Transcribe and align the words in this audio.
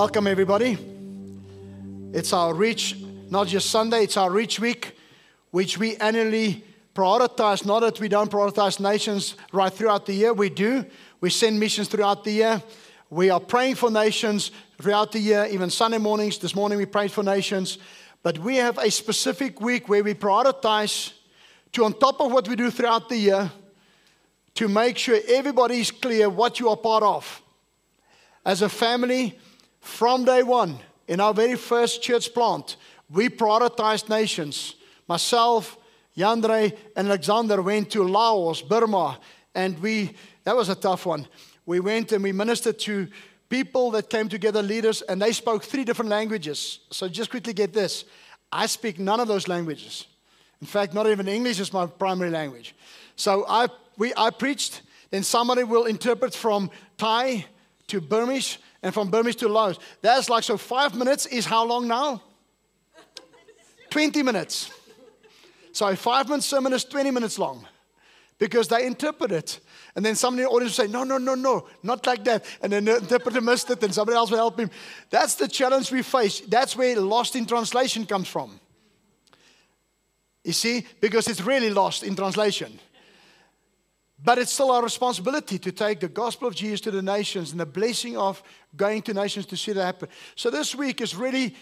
Welcome, 0.00 0.28
everybody. 0.28 0.78
It's 2.14 2.32
our 2.32 2.54
Reach, 2.54 2.96
not 3.28 3.48
just 3.48 3.68
Sunday, 3.68 4.04
it's 4.04 4.16
our 4.16 4.30
Reach 4.30 4.58
Week, 4.58 4.96
which 5.50 5.76
we 5.76 5.96
annually 5.96 6.64
prioritize. 6.94 7.66
Not 7.66 7.80
that 7.80 8.00
we 8.00 8.08
don't 8.08 8.30
prioritize 8.30 8.80
nations 8.80 9.34
right 9.52 9.70
throughout 9.70 10.06
the 10.06 10.14
year, 10.14 10.32
we 10.32 10.48
do. 10.48 10.86
We 11.20 11.28
send 11.28 11.60
missions 11.60 11.88
throughout 11.88 12.24
the 12.24 12.30
year. 12.30 12.62
We 13.10 13.28
are 13.28 13.40
praying 13.40 13.74
for 13.74 13.90
nations 13.90 14.52
throughout 14.80 15.12
the 15.12 15.18
year, 15.18 15.46
even 15.50 15.68
Sunday 15.68 15.98
mornings. 15.98 16.38
This 16.38 16.54
morning 16.54 16.78
we 16.78 16.86
prayed 16.86 17.12
for 17.12 17.22
nations. 17.22 17.76
But 18.22 18.38
we 18.38 18.56
have 18.56 18.78
a 18.78 18.90
specific 18.90 19.60
week 19.60 19.90
where 19.90 20.02
we 20.02 20.14
prioritize 20.14 21.12
to, 21.72 21.84
on 21.84 21.92
top 21.92 22.22
of 22.22 22.32
what 22.32 22.48
we 22.48 22.56
do 22.56 22.70
throughout 22.70 23.10
the 23.10 23.18
year, 23.18 23.52
to 24.54 24.66
make 24.66 24.96
sure 24.96 25.18
everybody 25.28 25.80
is 25.80 25.90
clear 25.90 26.30
what 26.30 26.58
you 26.58 26.70
are 26.70 26.76
part 26.78 27.02
of. 27.02 27.42
As 28.46 28.62
a 28.62 28.70
family, 28.70 29.38
from 29.80 30.24
day 30.24 30.42
one, 30.42 30.78
in 31.08 31.20
our 31.20 31.34
very 31.34 31.56
first 31.56 32.02
church 32.02 32.32
plant, 32.32 32.76
we 33.10 33.28
prioritized 33.28 34.08
nations. 34.08 34.76
Myself, 35.08 35.76
Yandre, 36.16 36.76
and 36.96 37.08
Alexander 37.08 37.60
went 37.62 37.90
to 37.90 38.04
Laos, 38.04 38.62
Burma, 38.62 39.18
and 39.54 39.78
we, 39.80 40.14
that 40.44 40.54
was 40.54 40.68
a 40.68 40.74
tough 40.74 41.06
one. 41.06 41.26
We 41.66 41.80
went 41.80 42.12
and 42.12 42.22
we 42.22 42.32
ministered 42.32 42.78
to 42.80 43.08
people 43.48 43.90
that 43.90 44.08
came 44.08 44.28
together, 44.28 44.62
leaders, 44.62 45.02
and 45.02 45.20
they 45.20 45.32
spoke 45.32 45.64
three 45.64 45.84
different 45.84 46.10
languages. 46.10 46.80
So 46.90 47.08
just 47.08 47.30
quickly 47.30 47.52
get 47.52 47.72
this 47.72 48.04
I 48.52 48.66
speak 48.66 48.98
none 48.98 49.20
of 49.20 49.28
those 49.28 49.46
languages. 49.46 50.06
In 50.60 50.66
fact, 50.66 50.92
not 50.92 51.06
even 51.06 51.28
English 51.28 51.60
is 51.60 51.72
my 51.72 51.86
primary 51.86 52.30
language. 52.30 52.74
So 53.16 53.44
I, 53.48 53.68
we, 53.96 54.12
I 54.16 54.30
preached, 54.30 54.82
then 55.10 55.22
somebody 55.22 55.64
will 55.64 55.84
interpret 55.84 56.34
from 56.34 56.70
Thai 56.98 57.46
to 57.88 58.00
Burmese, 58.00 58.58
and 58.82 58.94
from 58.94 59.10
Burmese 59.10 59.36
to 59.36 59.48
Laos. 59.48 59.78
That's 60.00 60.28
like, 60.28 60.44
so 60.44 60.56
five 60.56 60.94
minutes 60.94 61.26
is 61.26 61.46
how 61.46 61.64
long 61.66 61.88
now? 61.88 62.22
20 63.90 64.22
minutes. 64.22 64.70
So 65.72 65.86
a 65.88 65.96
five 65.96 66.28
minute 66.28 66.42
sermon 66.42 66.72
is 66.72 66.84
20 66.84 67.10
minutes 67.10 67.38
long 67.38 67.66
because 68.38 68.68
they 68.68 68.86
interpret 68.86 69.32
it. 69.32 69.60
And 69.94 70.04
then 70.04 70.14
somebody 70.14 70.42
in 70.42 70.48
the 70.48 70.54
audience 70.54 70.78
will 70.78 70.86
say, 70.86 70.90
No, 70.90 71.04
no, 71.04 71.18
no, 71.18 71.34
no, 71.34 71.68
not 71.82 72.06
like 72.06 72.24
that. 72.24 72.44
And 72.62 72.72
then 72.72 72.84
the 72.84 72.96
interpreter 72.96 73.40
missed 73.40 73.70
it 73.70 73.82
and 73.82 73.94
somebody 73.94 74.16
else 74.16 74.30
will 74.30 74.38
help 74.38 74.58
him. 74.58 74.70
That's 75.10 75.34
the 75.34 75.48
challenge 75.48 75.90
we 75.90 76.02
face. 76.02 76.40
That's 76.40 76.76
where 76.76 76.98
lost 77.00 77.36
in 77.36 77.46
translation 77.46 78.06
comes 78.06 78.28
from. 78.28 78.58
You 80.44 80.52
see, 80.52 80.86
because 81.00 81.28
it's 81.28 81.42
really 81.42 81.70
lost 81.70 82.02
in 82.02 82.16
translation. 82.16 82.78
But 84.22 84.38
it's 84.38 84.52
still 84.52 84.70
our 84.70 84.82
responsibility 84.82 85.58
to 85.58 85.72
take 85.72 86.00
the 86.00 86.08
gospel 86.08 86.46
of 86.46 86.54
Jesus 86.54 86.80
to 86.82 86.90
the 86.90 87.02
nations 87.02 87.52
and 87.52 87.60
the 87.60 87.66
blessing 87.66 88.16
of 88.18 88.42
going 88.76 89.02
to 89.02 89.14
nations 89.14 89.46
to 89.46 89.56
see 89.56 89.72
that 89.72 89.84
happen. 89.84 90.08
So 90.34 90.50
this 90.50 90.74
week 90.74 91.00
is 91.00 91.14
really 91.16 91.56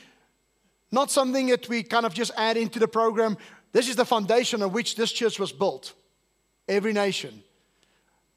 not 0.91 1.11
something 1.11 1.47
that 1.49 1.69
we 1.69 1.83
kind 1.83 2.05
of 2.05 2.15
just 2.15 2.33
add 2.37 2.57
into 2.57 2.81
the 2.81 2.89
program. 2.89 3.37
This 3.73 3.89
is 3.89 3.97
the 3.97 4.05
foundation 4.05 4.63
on 4.63 4.73
which 4.73 4.97
this 4.97 5.13
church 5.13 5.39
was 5.39 5.53
built. 5.53 5.95
Every 6.67 6.93
nation. 6.93 7.43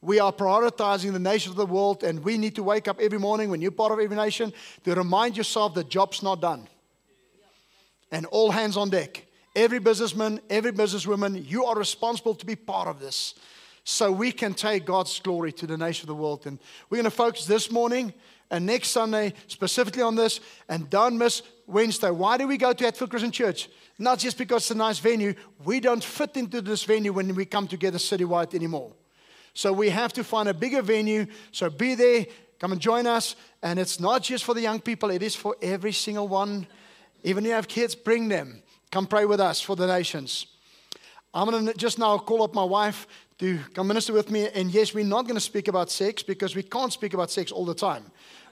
We 0.02 0.20
are 0.20 0.32
prioritizing 0.32 1.14
the 1.14 1.20
nations 1.20 1.52
of 1.52 1.58
the 1.58 1.66
world, 1.66 2.04
and 2.04 2.24
we 2.24 2.38
need 2.38 2.56
to 2.56 2.64
wake 2.64 2.88
up 2.88 3.00
every 3.00 3.20
morning 3.20 3.50
when 3.50 3.62
you're 3.62 3.72
part 3.72 3.92
of 3.92 4.00
every 4.00 4.18
nation 4.18 4.52
to 4.84 4.96
remind 4.96 5.38
yourself 5.38 5.74
the 5.74 5.84
job's 5.84 6.22
not 6.24 6.42
done. 6.42 6.68
And 8.12 8.26
all 8.28 8.52
hands 8.52 8.78
on 8.78 8.90
deck. 8.90 9.26
Every 9.56 9.80
businessman, 9.80 10.42
every 10.50 10.72
businesswoman, 10.72 11.48
you 11.48 11.66
are 11.66 11.76
responsible 11.76 12.36
to 12.36 12.46
be 12.46 12.56
part 12.56 12.88
of 12.88 13.00
this 13.00 13.36
so 13.84 14.12
we 14.12 14.32
can 14.32 14.54
take 14.54 14.86
God's 14.86 15.20
glory 15.20 15.52
to 15.54 15.68
the 15.68 15.78
nation 15.78 16.04
of 16.04 16.16
the 16.16 16.22
world. 16.22 16.46
And 16.46 16.60
we're 16.90 16.98
going 16.98 17.06
to 17.06 17.12
focus 17.12 17.46
this 17.46 17.72
morning 17.72 18.14
and 18.50 18.66
next 18.66 18.90
Sunday 18.90 19.34
specifically 19.48 20.04
on 20.04 20.16
this. 20.16 20.40
And 20.70 20.90
don't 20.90 21.18
miss 21.18 21.42
Wednesday. 21.66 22.12
Why 22.12 22.38
do 22.38 22.48
we 22.48 22.58
go 22.58 22.74
to 22.74 22.84
Hatfield 22.84 23.10
Christian 23.10 23.32
Church? 23.32 23.70
Not 23.98 24.20
just 24.20 24.38
because 24.38 24.64
it's 24.64 24.72
a 24.72 24.76
nice 24.76 25.00
venue. 25.00 25.34
We 25.64 25.80
don't 25.80 26.04
fit 26.04 26.38
into 26.38 26.62
this 26.62 26.84
venue 26.84 27.14
when 27.14 27.34
we 27.34 27.46
come 27.46 27.68
together 27.68 27.98
citywide 27.98 28.54
anymore. 28.54 28.92
So 29.54 29.74
we 29.74 29.90
have 29.90 30.14
to 30.14 30.24
find 30.24 30.48
a 30.48 30.54
bigger 30.54 30.82
venue. 30.82 31.26
So 31.52 31.70
be 31.70 31.96
there, 31.96 32.26
come 32.60 32.72
and 32.72 32.82
join 32.82 33.08
us. 33.08 33.36
And 33.64 33.80
it's 33.80 34.00
not 34.00 34.24
just 34.24 34.44
for 34.44 34.54
the 34.54 34.62
young 34.62 34.80
people, 34.80 35.10
it 35.10 35.24
is 35.24 35.36
for 35.36 35.56
every 35.62 35.92
single 35.92 36.28
one. 36.28 36.68
Even 37.24 37.46
if 37.46 37.50
you 37.50 37.56
have 37.56 37.68
kids, 37.68 37.96
bring 37.96 38.28
them. 38.28 38.64
Come 38.92 39.08
pray 39.08 39.26
with 39.26 39.40
us 39.40 39.62
for 39.62 39.76
the 39.76 39.88
nations. 39.88 40.48
I'm 41.34 41.50
going 41.50 41.66
to 41.66 41.74
just 41.74 41.98
now 41.98 42.18
call 42.18 42.44
up 42.44 42.54
my 42.54 42.64
wife 42.64 43.08
to 43.42 43.58
come 43.74 43.88
minister 43.88 44.14
with 44.14 44.30
me. 44.30 44.48
And 44.50 44.72
yes, 44.72 44.94
we're 44.94 45.04
not 45.04 45.24
going 45.24 45.36
to 45.36 45.42
speak 45.42 45.68
about 45.68 45.90
sex 45.90 46.22
because 46.22 46.56
we 46.56 46.62
can't 46.62 46.94
speak 46.94 47.16
about 47.16 47.32
sex 47.32 47.52
all 47.52 47.66
the 47.66 47.74
time. 47.74 48.06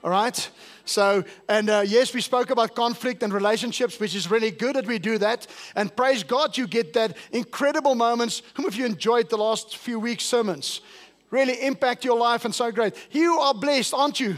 All 0.03 0.09
right? 0.09 0.49
So, 0.83 1.23
and 1.47 1.69
uh, 1.69 1.83
yes, 1.85 2.11
we 2.11 2.21
spoke 2.21 2.49
about 2.49 2.73
conflict 2.73 3.21
and 3.21 3.31
relationships, 3.31 3.99
which 3.99 4.15
is 4.15 4.31
really 4.31 4.49
good 4.49 4.75
that 4.75 4.87
we 4.87 4.97
do 4.97 5.19
that. 5.19 5.45
And 5.75 5.95
praise 5.95 6.23
God, 6.23 6.57
you 6.57 6.65
get 6.65 6.93
that 6.93 7.15
incredible 7.31 7.93
moments. 7.93 8.41
Whom 8.55 8.65
of 8.65 8.75
you 8.75 8.87
enjoyed 8.87 9.29
the 9.29 9.37
last 9.37 9.77
few 9.77 9.99
weeks' 9.99 10.25
sermons? 10.25 10.81
Really 11.29 11.61
impact 11.61 12.03
your 12.03 12.17
life 12.17 12.43
and 12.43 12.55
so 12.55 12.71
great. 12.71 12.95
You 13.11 13.35
are 13.35 13.53
blessed, 13.53 13.93
aren't 13.93 14.19
you? 14.19 14.37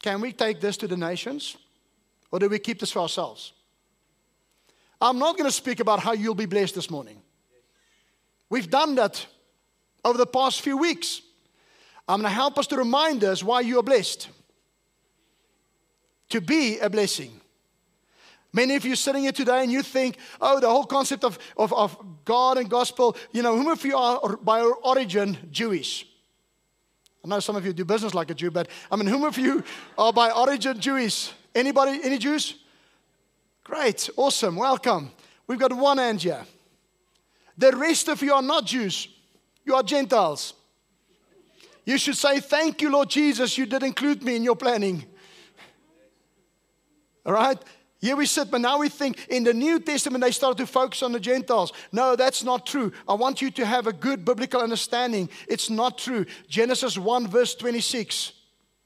Can 0.00 0.22
we 0.22 0.32
take 0.32 0.62
this 0.62 0.78
to 0.78 0.88
the 0.88 0.96
nations? 0.96 1.58
Or 2.32 2.38
do 2.38 2.48
we 2.48 2.58
keep 2.58 2.80
this 2.80 2.92
for 2.92 3.00
ourselves? 3.00 3.52
I'm 5.02 5.18
not 5.18 5.36
going 5.36 5.48
to 5.48 5.54
speak 5.54 5.80
about 5.80 6.00
how 6.00 6.12
you'll 6.12 6.34
be 6.34 6.46
blessed 6.46 6.74
this 6.74 6.90
morning. 6.90 7.20
We've 8.54 8.70
done 8.70 8.94
that 8.94 9.26
over 10.04 10.16
the 10.16 10.26
past 10.26 10.60
few 10.60 10.76
weeks. 10.76 11.22
I'm 12.06 12.20
going 12.20 12.30
to 12.30 12.36
help 12.36 12.56
us 12.56 12.68
to 12.68 12.76
remind 12.76 13.24
us 13.24 13.42
why 13.42 13.62
you 13.62 13.80
are 13.80 13.82
blessed. 13.82 14.28
To 16.28 16.40
be 16.40 16.78
a 16.78 16.88
blessing. 16.88 17.40
Many 18.52 18.76
of 18.76 18.84
you 18.84 18.94
sitting 18.94 19.22
here 19.22 19.32
today 19.32 19.64
and 19.64 19.72
you 19.72 19.82
think, 19.82 20.18
oh, 20.40 20.60
the 20.60 20.70
whole 20.70 20.84
concept 20.84 21.24
of, 21.24 21.36
of, 21.56 21.72
of 21.72 21.98
God 22.24 22.58
and 22.58 22.70
gospel, 22.70 23.16
you 23.32 23.42
know, 23.42 23.56
whom 23.56 23.66
of 23.66 23.84
you 23.84 23.96
are 23.96 24.36
by 24.36 24.60
origin 24.60 25.36
Jewish? 25.50 26.06
I 27.24 27.26
know 27.26 27.40
some 27.40 27.56
of 27.56 27.66
you 27.66 27.72
do 27.72 27.84
business 27.84 28.14
like 28.14 28.30
a 28.30 28.34
Jew, 28.34 28.52
but 28.52 28.68
I 28.88 28.94
mean, 28.94 29.08
whom 29.08 29.24
of 29.24 29.36
you 29.36 29.64
are 29.98 30.12
by 30.12 30.30
origin 30.30 30.78
Jewish? 30.78 31.32
Anybody, 31.56 31.98
any 32.04 32.18
Jews? 32.18 32.54
Great, 33.64 34.08
awesome, 34.16 34.54
welcome. 34.54 35.10
We've 35.48 35.58
got 35.58 35.72
one 35.72 35.98
hand 35.98 36.22
here. 36.22 36.46
The 37.56 37.72
rest 37.72 38.08
of 38.08 38.22
you 38.22 38.32
are 38.32 38.42
not 38.42 38.66
Jews, 38.66 39.08
you 39.64 39.74
are 39.74 39.82
Gentiles. 39.82 40.54
You 41.84 41.98
should 41.98 42.16
say, 42.16 42.40
Thank 42.40 42.82
you, 42.82 42.90
Lord 42.90 43.10
Jesus, 43.10 43.58
you 43.58 43.66
did 43.66 43.82
include 43.82 44.22
me 44.22 44.36
in 44.36 44.44
your 44.44 44.56
planning. 44.56 45.04
All 47.26 47.32
right? 47.32 47.58
Here 48.00 48.16
we 48.16 48.26
sit, 48.26 48.50
but 48.50 48.60
now 48.60 48.78
we 48.78 48.90
think 48.90 49.26
in 49.30 49.44
the 49.44 49.54
New 49.54 49.80
Testament 49.80 50.22
they 50.22 50.30
started 50.30 50.58
to 50.58 50.66
focus 50.66 51.02
on 51.02 51.12
the 51.12 51.20
Gentiles. 51.20 51.72
No, 51.90 52.16
that's 52.16 52.44
not 52.44 52.66
true. 52.66 52.92
I 53.08 53.14
want 53.14 53.40
you 53.40 53.50
to 53.52 53.64
have 53.64 53.86
a 53.86 53.94
good 53.94 54.26
biblical 54.26 54.60
understanding. 54.60 55.30
It's 55.48 55.70
not 55.70 55.96
true. 55.96 56.26
Genesis 56.46 56.98
1, 56.98 57.28
verse 57.28 57.54
26. 57.54 58.32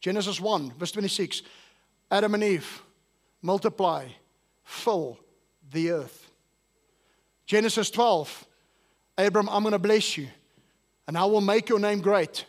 Genesis 0.01 0.41
1, 0.41 0.73
verse 0.79 0.93
26. 0.93 1.43
Adam 2.13 2.35
and 2.35 2.45
Eve, 2.45 2.83
multiply, 3.43 4.07
fill 4.63 5.19
the 5.73 5.91
earth. 5.91 6.31
Genesis 7.45 7.91
12, 7.91 8.47
Abram, 9.19 9.49
I'm 9.49 9.63
going 9.63 9.73
to 9.73 9.79
bless 9.79 10.17
you, 10.17 10.29
and 11.09 11.19
I 11.19 11.25
will 11.25 11.41
make 11.41 11.69
your 11.69 11.81
name 11.81 12.01
great 12.01 12.47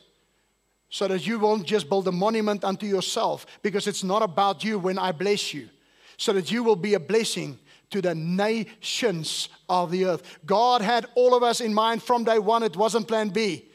so 0.89 1.07
that 1.07 1.25
you 1.25 1.39
won't 1.39 1.65
just 1.65 1.89
build 1.89 2.07
a 2.07 2.11
monument 2.11 2.63
unto 2.63 2.85
yourself 2.85 3.45
because 3.61 3.87
it's 3.87 4.03
not 4.03 4.21
about 4.21 4.63
you 4.63 4.79
when 4.79 4.97
I 4.97 5.11
bless 5.11 5.53
you, 5.53 5.69
so 6.17 6.31
that 6.33 6.51
you 6.51 6.63
will 6.63 6.75
be 6.75 6.93
a 6.93 6.99
blessing 6.99 7.57
to 7.89 8.01
the 8.01 8.13
nations 8.13 9.49
of 9.67 9.89
the 9.89 10.05
earth. 10.05 10.39
God 10.45 10.81
had 10.81 11.07
all 11.15 11.35
of 11.35 11.41
us 11.41 11.59
in 11.59 11.73
mind 11.73 12.03
from 12.03 12.23
day 12.23 12.37
one, 12.37 12.63
it 12.63 12.75
wasn't 12.75 13.07
plan 13.07 13.29
B. 13.29 13.65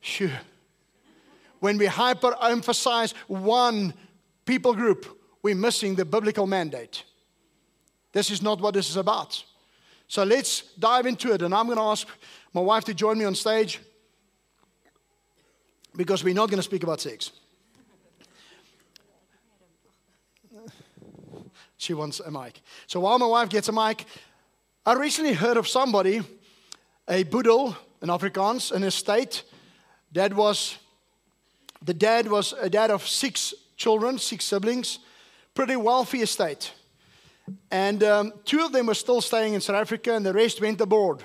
Sure. 0.00 0.30
When 1.60 1.76
we 1.76 1.86
hyper 1.86 2.34
emphasize 2.40 3.12
one 3.26 3.92
people 4.46 4.74
group, 4.74 5.06
we're 5.42 5.54
missing 5.54 5.94
the 5.94 6.04
biblical 6.04 6.46
mandate. 6.46 7.04
This 8.12 8.30
is 8.30 8.40
not 8.40 8.60
what 8.60 8.74
this 8.74 8.88
is 8.88 8.96
about. 8.96 9.44
So 10.06 10.24
let's 10.24 10.62
dive 10.78 11.04
into 11.04 11.32
it. 11.32 11.42
And 11.42 11.54
I'm 11.54 11.66
going 11.66 11.76
to 11.76 11.84
ask 11.84 12.08
my 12.52 12.60
wife 12.60 12.84
to 12.84 12.94
join 12.94 13.18
me 13.18 13.24
on 13.24 13.34
stage 13.34 13.80
because 15.96 16.24
we're 16.24 16.34
not 16.34 16.48
going 16.48 16.58
to 16.58 16.62
speak 16.62 16.82
about 16.82 17.00
sex. 17.00 17.32
She 21.76 21.94
wants 21.94 22.20
a 22.20 22.30
mic. 22.30 22.60
So 22.86 23.00
while 23.00 23.18
my 23.18 23.26
wife 23.26 23.48
gets 23.48 23.68
a 23.68 23.72
mic, 23.72 24.04
I 24.84 24.94
recently 24.94 25.32
heard 25.32 25.56
of 25.56 25.68
somebody, 25.68 26.22
a 27.08 27.24
boedel, 27.24 27.76
an 28.00 28.08
Afrikaans, 28.08 28.72
an 28.72 28.82
estate. 28.84 29.44
Dad 30.12 30.34
was, 30.34 30.78
the 31.82 31.94
dad 31.94 32.28
was 32.28 32.52
a 32.60 32.68
dad 32.68 32.90
of 32.90 33.06
six 33.06 33.54
children, 33.76 34.18
six 34.18 34.44
siblings, 34.44 34.98
pretty 35.54 35.76
wealthy 35.76 36.22
estate. 36.22 36.72
And 37.70 38.02
um, 38.02 38.32
two 38.44 38.64
of 38.64 38.72
them 38.72 38.86
were 38.86 38.94
still 38.94 39.20
staying 39.20 39.54
in 39.54 39.60
South 39.60 39.76
Africa, 39.76 40.14
and 40.14 40.24
the 40.24 40.32
rest 40.32 40.60
went 40.60 40.80
abroad. 40.80 41.22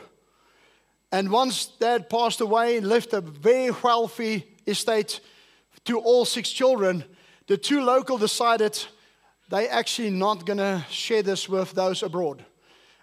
And 1.13 1.29
once 1.29 1.67
dad 1.67 2.09
passed 2.09 2.41
away 2.41 2.75
and 2.75 2.87
left 2.87 3.13
a 3.13 3.21
very 3.21 3.69
wealthy 3.69 4.47
estate 4.65 5.19
to 5.85 5.99
all 5.99 6.25
six 6.25 6.49
children, 6.49 7.03
the 7.45 7.55
two 7.55 7.83
local 7.83 8.17
decided 8.17 8.83
they 9.47 9.67
actually 9.67 10.09
not 10.09 10.47
going 10.47 10.57
to 10.57 10.83
share 10.89 11.21
this 11.21 11.47
with 11.47 11.71
those 11.73 12.01
abroad. 12.01 12.43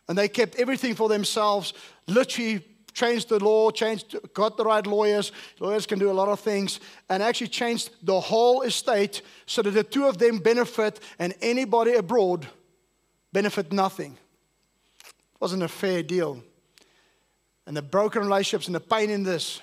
And 0.09 0.19
they 0.19 0.27
kept 0.27 0.57
everything 0.57 0.97
for 0.97 1.09
themselves, 1.09 1.73
literally 2.09 2.65
changed 2.93 3.29
the 3.29 3.39
law, 3.39 3.71
changed, 3.71 4.17
got 4.35 4.57
the 4.57 4.65
right 4.65 4.85
lawyers. 4.85 5.31
Lawyers 5.61 5.87
can 5.87 6.01
do 6.01 6.11
a 6.11 6.13
lot 6.13 6.29
of 6.29 6.41
things, 6.41 6.81
and 7.09 7.23
actually 7.23 7.47
changed 7.47 7.91
the 8.03 8.19
whole 8.19 8.63
estate 8.63 9.23
so 9.47 9.63
that 9.63 9.71
the 9.71 9.85
two 9.85 10.07
of 10.07 10.19
them 10.19 10.39
benefit 10.39 10.99
and 11.21 11.33
anybody 11.41 11.95
abroad 11.95 12.49
benefit 13.33 13.71
nothing. 13.71 14.19
It 14.99 15.41
wasn't 15.41 15.63
a 15.63 15.69
fair 15.69 16.03
deal. 16.03 16.43
And 17.71 17.77
the 17.77 17.83
broken 17.83 18.23
relationships 18.23 18.67
and 18.67 18.75
the 18.75 18.81
pain 18.81 19.11
in 19.11 19.23
this. 19.23 19.61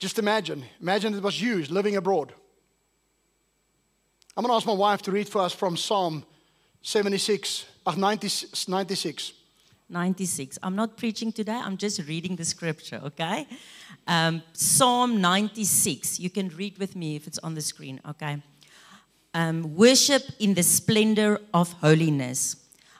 Just 0.00 0.18
imagine. 0.18 0.64
Imagine 0.80 1.14
it 1.14 1.22
was 1.22 1.40
you 1.40 1.64
living 1.66 1.94
abroad. 1.94 2.32
I'm 4.36 4.42
going 4.42 4.50
to 4.50 4.56
ask 4.56 4.66
my 4.66 4.72
wife 4.72 5.00
to 5.02 5.12
read 5.12 5.28
for 5.28 5.42
us 5.42 5.52
from 5.52 5.76
Psalm 5.76 6.24
76, 6.82 7.66
uh, 7.86 7.94
96. 7.96 9.32
96. 9.88 10.58
I'm 10.60 10.74
not 10.74 10.96
preaching 10.96 11.30
today, 11.30 11.54
I'm 11.54 11.76
just 11.76 12.00
reading 12.08 12.34
the 12.34 12.44
scripture, 12.44 13.00
okay? 13.04 13.46
Um, 14.08 14.42
Psalm 14.52 15.20
96. 15.20 16.18
You 16.18 16.30
can 16.30 16.48
read 16.48 16.78
with 16.78 16.96
me 16.96 17.14
if 17.14 17.28
it's 17.28 17.38
on 17.38 17.54
the 17.54 17.60
screen, 17.60 18.00
okay? 18.08 18.42
Um, 19.34 19.76
worship 19.76 20.24
in 20.40 20.54
the 20.54 20.64
splendor 20.64 21.40
of 21.54 21.74
holiness. 21.74 22.56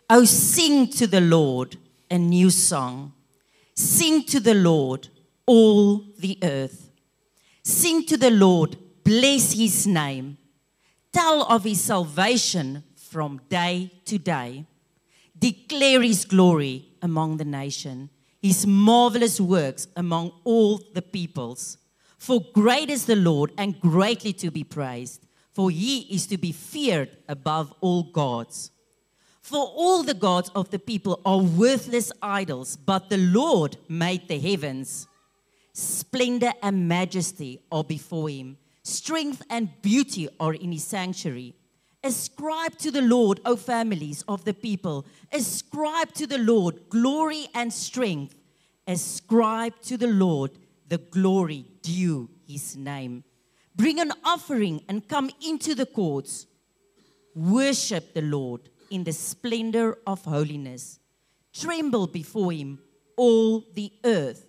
Oh, 0.09 0.25
sing 0.25 0.87
to 0.91 1.09
the 1.09 1.21
Lord 1.21 1.77
a 2.09 2.17
new 2.17 2.51
song. 2.51 3.12
Sing 3.76 4.25
to 4.25 4.40
the 4.40 4.55
Lord, 4.55 5.08
all 5.46 6.05
the 6.19 6.38
earth. 6.43 6.90
Sing 7.62 8.05
to 8.06 8.17
the 8.17 8.31
Lord, 8.31 8.76
bless 9.05 9.52
his 9.52 9.87
name 9.87 10.38
tell 11.17 11.44
of 11.50 11.64
his 11.64 11.81
salvation 11.81 12.84
from 12.94 13.40
day 13.49 13.90
to 14.05 14.19
day. 14.19 14.67
Declare 15.38 16.02
his 16.02 16.26
glory 16.26 16.88
among 17.00 17.38
the 17.38 17.44
nation, 17.44 18.11
his 18.43 18.67
marvelous 18.67 19.40
works 19.40 19.88
among 19.96 20.31
all 20.44 20.78
the 20.93 21.00
peoples. 21.00 21.78
For 22.19 22.40
great 22.52 22.90
is 22.90 23.06
the 23.06 23.17
Lord 23.17 23.50
and 23.56 23.81
greatly 23.81 24.34
to 24.34 24.50
be 24.50 24.62
praised, 24.62 25.26
for 25.55 25.70
he 25.70 26.00
is 26.14 26.26
to 26.26 26.37
be 26.37 26.52
feared 26.52 27.11
above 27.28 27.73
all 27.81 28.02
gods. 28.02 28.70
For 29.47 29.65
all 29.65 30.03
the 30.03 30.13
gods 30.13 30.51
of 30.57 30.71
the 30.71 30.81
people 30.81 31.21
are 31.25 31.39
worthless 31.39 32.11
idols, 32.21 32.75
but 32.75 33.11
the 33.11 33.19
Lord 33.19 33.77
made 33.89 34.27
the 34.27 34.41
heavens. 34.41 35.07
Splendor 35.73 36.53
and 36.65 36.89
majesty 36.89 37.61
are 37.71 37.85
before 37.85 38.29
him 38.29 38.57
Strength 38.83 39.43
and 39.49 39.71
beauty 39.83 40.29
are 40.41 40.55
in 40.55 40.73
his 40.73 40.83
sanctuary. 40.83 41.55
Ascribe 42.03 42.77
to 42.79 42.91
the 42.91 43.03
Lord, 43.03 43.39
O 43.45 43.55
families 43.55 44.25
of 44.27 44.45
the 44.45 44.53
people. 44.53 45.07
Ascribe 45.33 46.13
to 46.15 46.27
the 46.27 46.39
Lord 46.39 46.81
glory 46.89 47.47
and 47.55 47.73
strength. 47.73 48.35
Ascribe 48.89 49.81
to 49.83 49.97
the 49.97 50.09
Lord 50.09 50.59
the 50.89 50.99
glory 50.99 51.67
due 51.83 52.29
his 52.49 52.77
name. 52.77 53.23
Bring 53.77 54.01
an 54.01 54.13
offering 54.25 54.83
and 54.89 55.07
come 55.07 55.31
into 55.41 55.77
the 55.77 55.87
courts. 55.87 56.47
Worship 57.37 58.13
the 58.13 58.23
Lord 58.23 58.71
in 58.91 59.05
the 59.05 59.12
splendor 59.12 59.99
of 60.06 60.25
holiness. 60.25 60.99
Tremble 61.53 62.06
before 62.06 62.53
him, 62.53 62.79
all 63.17 63.65
the 63.75 63.93
earth. 64.05 64.47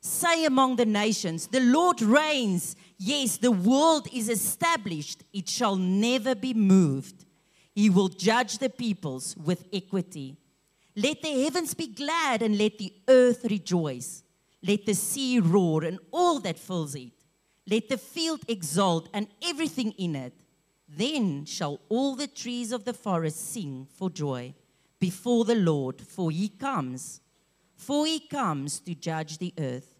Say 0.00 0.44
among 0.44 0.76
the 0.76 0.86
nations, 0.86 1.48
The 1.48 1.60
Lord 1.60 2.00
reigns. 2.00 2.76
Yes, 2.98 3.36
the 3.36 3.50
world 3.52 4.08
is 4.12 4.28
established, 4.28 5.24
it 5.32 5.48
shall 5.48 5.76
never 5.76 6.34
be 6.34 6.54
moved. 6.54 7.26
He 7.74 7.90
will 7.90 8.08
judge 8.08 8.58
the 8.58 8.70
peoples 8.70 9.36
with 9.36 9.66
equity. 9.72 10.38
Let 10.94 11.20
the 11.20 11.42
heavens 11.42 11.74
be 11.74 11.88
glad 11.88 12.40
and 12.40 12.56
let 12.56 12.78
the 12.78 12.92
earth 13.06 13.44
rejoice. 13.50 14.22
Let 14.62 14.86
the 14.86 14.94
sea 14.94 15.40
roar 15.40 15.84
and 15.84 15.98
all 16.10 16.40
that 16.40 16.58
fills 16.58 16.94
it. 16.94 17.12
Let 17.68 17.88
the 17.88 17.98
field 17.98 18.40
exult 18.48 19.08
and 19.12 19.26
everything 19.42 19.92
in 19.92 20.16
it. 20.16 20.32
Then 20.88 21.44
shall 21.44 21.80
all 21.88 22.14
the 22.14 22.26
trees 22.26 22.72
of 22.72 22.84
the 22.84 22.94
forest 22.94 23.52
sing 23.52 23.86
for 23.90 24.08
joy 24.08 24.54
before 24.98 25.44
the 25.44 25.54
Lord, 25.54 26.00
for 26.00 26.30
he 26.30 26.48
comes. 26.48 27.20
For 27.76 28.06
he 28.06 28.20
comes 28.20 28.80
to 28.80 28.94
judge 28.94 29.38
the 29.38 29.52
earth. 29.58 29.94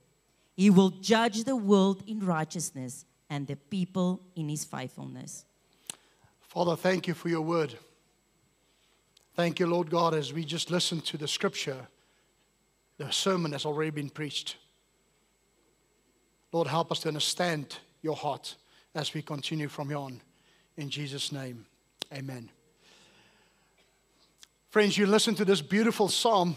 He 0.55 0.71
will 0.71 0.91
judge 0.91 1.45
the 1.45 1.57
world 1.57 2.03
in 2.07 2.21
righteousness 2.21 3.05
and 3.29 3.47
the 3.47 3.57
people 3.57 4.23
in 4.35 4.49
his 4.49 4.65
faithfulness. 4.65 5.45
Father, 6.41 6.77
thank 6.77 7.07
you 7.07 7.15
for 7.15 7.29
your 7.29 7.43
word. 7.43 7.75
Thank 9.35 9.61
you, 9.61 9.67
Lord 9.67 9.91
God, 9.91 10.15
as 10.15 10.33
we 10.33 10.45
just 10.45 10.71
listen 10.71 11.03
to 11.03 11.19
the 11.19 11.29
scripture, 11.29 11.87
the 12.97 13.11
sermon 13.11 13.53
has 13.53 13.67
already 13.67 13.91
been 13.91 14.09
preached. 14.09 14.57
Lord, 16.53 16.69
help 16.69 16.91
us 16.91 17.01
to 17.01 17.09
understand 17.09 17.77
your 18.01 18.17
heart 18.17 18.55
as 18.95 19.13
we 19.13 19.21
continue 19.21 19.69
from 19.69 19.89
here 19.89 19.99
on. 19.99 20.23
In 20.77 20.91
Jesus' 20.91 21.33
name, 21.33 21.65
amen. 22.13 22.51
Friends, 24.69 24.99
you 24.99 25.07
listen 25.07 25.35
to 25.37 25.45
this 25.45 25.63
beautiful 25.63 26.09
psalm 26.09 26.57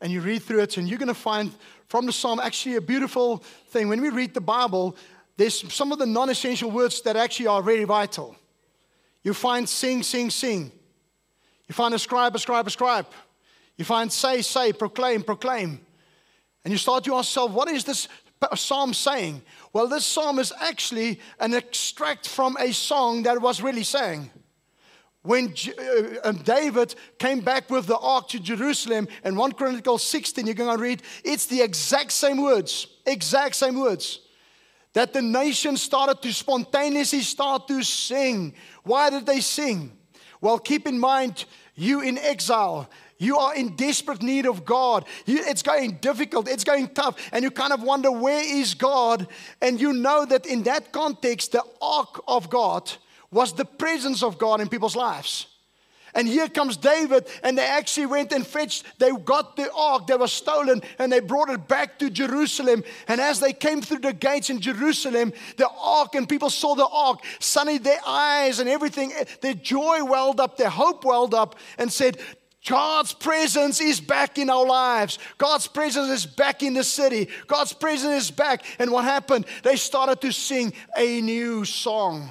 and 0.00 0.12
you 0.12 0.20
read 0.20 0.42
through 0.42 0.60
it, 0.60 0.76
and 0.76 0.88
you're 0.88 0.98
going 0.98 1.08
to 1.08 1.14
find 1.14 1.52
from 1.88 2.06
the 2.06 2.12
psalm 2.12 2.40
actually 2.40 2.76
a 2.76 2.80
beautiful 2.80 3.38
thing. 3.68 3.88
When 3.88 4.00
we 4.00 4.10
read 4.10 4.34
the 4.34 4.40
Bible, 4.40 4.96
there's 5.36 5.72
some 5.72 5.92
of 5.92 5.98
the 5.98 6.06
non 6.06 6.30
essential 6.30 6.70
words 6.70 7.00
that 7.02 7.16
actually 7.16 7.46
are 7.46 7.62
very 7.62 7.84
vital. 7.84 8.36
You 9.22 9.34
find 9.34 9.68
sing, 9.68 10.02
sing, 10.02 10.30
sing. 10.30 10.72
You 11.68 11.74
find 11.74 11.94
ascribe, 11.94 12.34
ascribe, 12.34 12.66
ascribe. 12.66 13.06
You 13.76 13.84
find 13.84 14.12
say, 14.12 14.42
say, 14.42 14.72
proclaim, 14.72 15.22
proclaim. 15.22 15.80
And 16.64 16.72
you 16.72 16.78
start 16.78 17.04
to 17.04 17.14
ask 17.14 17.28
yourself, 17.28 17.52
what 17.52 17.68
is 17.68 17.84
this 17.84 18.08
psalm 18.54 18.94
saying? 18.94 19.42
Well, 19.72 19.88
this 19.88 20.04
psalm 20.04 20.38
is 20.38 20.52
actually 20.60 21.20
an 21.40 21.54
extract 21.54 22.28
from 22.28 22.56
a 22.58 22.72
song 22.72 23.24
that 23.24 23.40
was 23.40 23.62
really 23.62 23.84
sang. 23.84 24.30
When 25.22 25.54
uh, 25.78 26.28
um, 26.28 26.36
David 26.36 26.94
came 27.18 27.40
back 27.40 27.70
with 27.70 27.86
the 27.86 27.96
ark 27.96 28.28
to 28.28 28.38
Jerusalem 28.38 29.08
in 29.24 29.36
1 29.36 29.52
Chronicles 29.52 30.02
16, 30.04 30.44
you're 30.44 30.54
going 30.54 30.76
to 30.76 30.82
read, 30.82 31.02
it's 31.24 31.46
the 31.46 31.62
exact 31.62 32.12
same 32.12 32.42
words, 32.42 32.86
exact 33.06 33.56
same 33.56 33.80
words. 33.80 34.20
That 34.92 35.14
the 35.14 35.22
nation 35.22 35.78
started 35.78 36.20
to 36.22 36.32
spontaneously 36.32 37.22
start 37.22 37.66
to 37.68 37.82
sing. 37.82 38.54
Why 38.82 39.08
did 39.08 39.24
they 39.24 39.40
sing? 39.40 39.96
Well, 40.42 40.58
keep 40.58 40.86
in 40.86 40.98
mind, 40.98 41.46
you 41.74 42.02
in 42.02 42.18
exile, 42.18 42.90
you 43.18 43.38
are 43.38 43.54
in 43.54 43.76
desperate 43.76 44.22
need 44.22 44.46
of 44.46 44.64
God. 44.64 45.04
You, 45.26 45.42
it's 45.46 45.62
going 45.62 45.98
difficult, 46.00 46.48
it's 46.48 46.64
going 46.64 46.88
tough, 46.88 47.16
and 47.32 47.42
you 47.42 47.50
kind 47.50 47.72
of 47.72 47.82
wonder, 47.82 48.10
where 48.10 48.42
is 48.44 48.74
God? 48.74 49.26
And 49.60 49.80
you 49.80 49.92
know 49.92 50.24
that 50.24 50.46
in 50.46 50.64
that 50.64 50.92
context, 50.92 51.52
the 51.52 51.62
ark 51.80 52.22
of 52.26 52.50
God 52.50 52.90
was 53.30 53.52
the 53.52 53.64
presence 53.64 54.22
of 54.22 54.38
God 54.38 54.60
in 54.60 54.68
people's 54.68 54.96
lives. 54.96 55.46
And 56.16 56.28
here 56.28 56.48
comes 56.48 56.76
David, 56.76 57.26
and 57.42 57.58
they 57.58 57.66
actually 57.66 58.06
went 58.06 58.30
and 58.30 58.46
fetched, 58.46 58.84
they 59.00 59.10
got 59.10 59.56
the 59.56 59.72
ark 59.72 60.06
that 60.06 60.20
was 60.20 60.32
stolen, 60.32 60.80
and 60.98 61.10
they 61.10 61.18
brought 61.18 61.50
it 61.50 61.66
back 61.66 61.98
to 61.98 62.08
Jerusalem. 62.08 62.84
And 63.08 63.20
as 63.20 63.40
they 63.40 63.52
came 63.52 63.82
through 63.82 63.98
the 63.98 64.12
gates 64.12 64.48
in 64.48 64.60
Jerusalem, 64.60 65.32
the 65.56 65.68
ark, 65.68 66.14
and 66.14 66.28
people 66.28 66.50
saw 66.50 66.76
the 66.76 66.86
ark, 66.86 67.18
suddenly 67.40 67.78
their 67.78 67.98
eyes 68.06 68.60
and 68.60 68.68
everything, 68.68 69.12
their 69.40 69.54
joy 69.54 70.04
welled 70.04 70.38
up, 70.38 70.56
their 70.56 70.70
hope 70.70 71.04
welled 71.04 71.34
up, 71.34 71.56
and 71.78 71.92
said, 71.92 72.18
God's 72.66 73.12
presence 73.12 73.80
is 73.80 74.00
back 74.00 74.38
in 74.38 74.48
our 74.48 74.64
lives. 74.64 75.18
God's 75.36 75.66
presence 75.66 76.08
is 76.08 76.26
back 76.26 76.62
in 76.62 76.72
the 76.72 76.84
city. 76.84 77.28
God's 77.46 77.74
presence 77.74 78.24
is 78.24 78.30
back. 78.30 78.64
And 78.78 78.90
what 78.90 79.04
happened? 79.04 79.44
They 79.62 79.76
started 79.76 80.20
to 80.22 80.32
sing 80.32 80.72
a 80.96 81.20
new 81.20 81.64
song. 81.66 82.30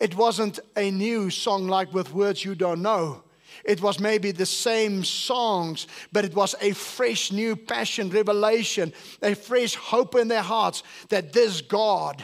It 0.00 0.16
wasn't 0.16 0.58
a 0.76 0.90
new 0.90 1.30
song 1.30 1.68
like 1.68 1.92
with 1.94 2.12
words 2.12 2.44
you 2.44 2.56
don't 2.56 2.82
know. 2.82 3.22
It 3.64 3.80
was 3.80 4.00
maybe 4.00 4.32
the 4.32 4.46
same 4.46 5.04
songs, 5.04 5.86
but 6.10 6.24
it 6.24 6.34
was 6.34 6.56
a 6.60 6.72
fresh 6.72 7.30
new 7.30 7.54
passion, 7.54 8.10
revelation, 8.10 8.92
a 9.22 9.34
fresh 9.34 9.76
hope 9.76 10.16
in 10.16 10.26
their 10.26 10.42
hearts 10.42 10.82
that 11.10 11.32
this 11.32 11.60
God 11.60 12.20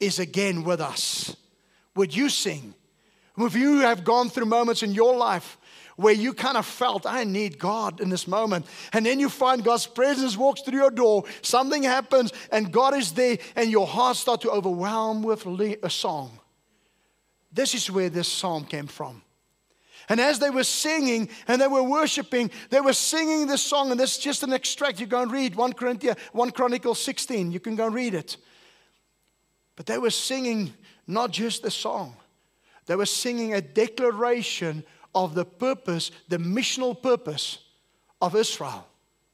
is 0.00 0.18
again 0.18 0.64
with 0.64 0.80
us. 0.80 1.36
Would 1.94 2.16
you 2.16 2.28
sing? 2.28 2.74
If 3.36 3.56
you 3.56 3.80
have 3.80 4.04
gone 4.04 4.30
through 4.30 4.46
moments 4.46 4.82
in 4.82 4.92
your 4.92 5.16
life 5.16 5.58
where 5.96 6.14
you 6.14 6.32
kind 6.32 6.56
of 6.56 6.66
felt, 6.66 7.06
I 7.06 7.24
need 7.24 7.58
God 7.58 8.00
in 8.00 8.08
this 8.08 8.26
moment. 8.26 8.66
And 8.92 9.06
then 9.06 9.20
you 9.20 9.28
find 9.28 9.64
God's 9.64 9.86
presence 9.86 10.36
walks 10.36 10.62
through 10.62 10.78
your 10.78 10.90
door, 10.90 11.24
something 11.42 11.82
happens, 11.82 12.32
and 12.50 12.72
God 12.72 12.94
is 12.94 13.12
there, 13.12 13.38
and 13.56 13.70
your 13.70 13.86
heart 13.86 14.16
starts 14.16 14.42
to 14.42 14.50
overwhelm 14.50 15.22
with 15.22 15.46
a 15.46 15.90
song. 15.90 16.38
This 17.52 17.74
is 17.74 17.90
where 17.90 18.10
this 18.10 18.28
psalm 18.28 18.64
came 18.64 18.88
from. 18.88 19.22
And 20.08 20.20
as 20.20 20.38
they 20.38 20.50
were 20.50 20.64
singing 20.64 21.28
and 21.48 21.60
they 21.60 21.66
were 21.66 21.82
worshiping, 21.82 22.50
they 22.70 22.80
were 22.80 22.92
singing 22.92 23.46
this 23.46 23.62
song. 23.62 23.90
And 23.90 23.98
this 23.98 24.18
is 24.18 24.22
just 24.22 24.42
an 24.42 24.52
extract. 24.52 25.00
You 25.00 25.06
go 25.06 25.22
and 25.22 25.32
read 25.32 25.54
1 25.54 25.72
Corinthians, 25.72 26.18
1 26.32 26.50
Chronicles 26.50 27.00
16. 27.02 27.52
You 27.52 27.60
can 27.60 27.74
go 27.74 27.86
and 27.86 27.94
read 27.94 28.14
it. 28.14 28.36
But 29.76 29.86
they 29.86 29.98
were 29.98 30.10
singing 30.10 30.74
not 31.06 31.30
just 31.30 31.62
the 31.62 31.70
song, 31.70 32.16
they 32.86 32.96
were 32.96 33.06
singing 33.06 33.54
a 33.54 33.60
declaration 33.60 34.84
of 35.14 35.34
the 35.34 35.44
purpose, 35.44 36.10
the 36.28 36.38
missional 36.38 37.00
purpose 37.00 37.58
of 38.20 38.34
Israel. 38.34 38.86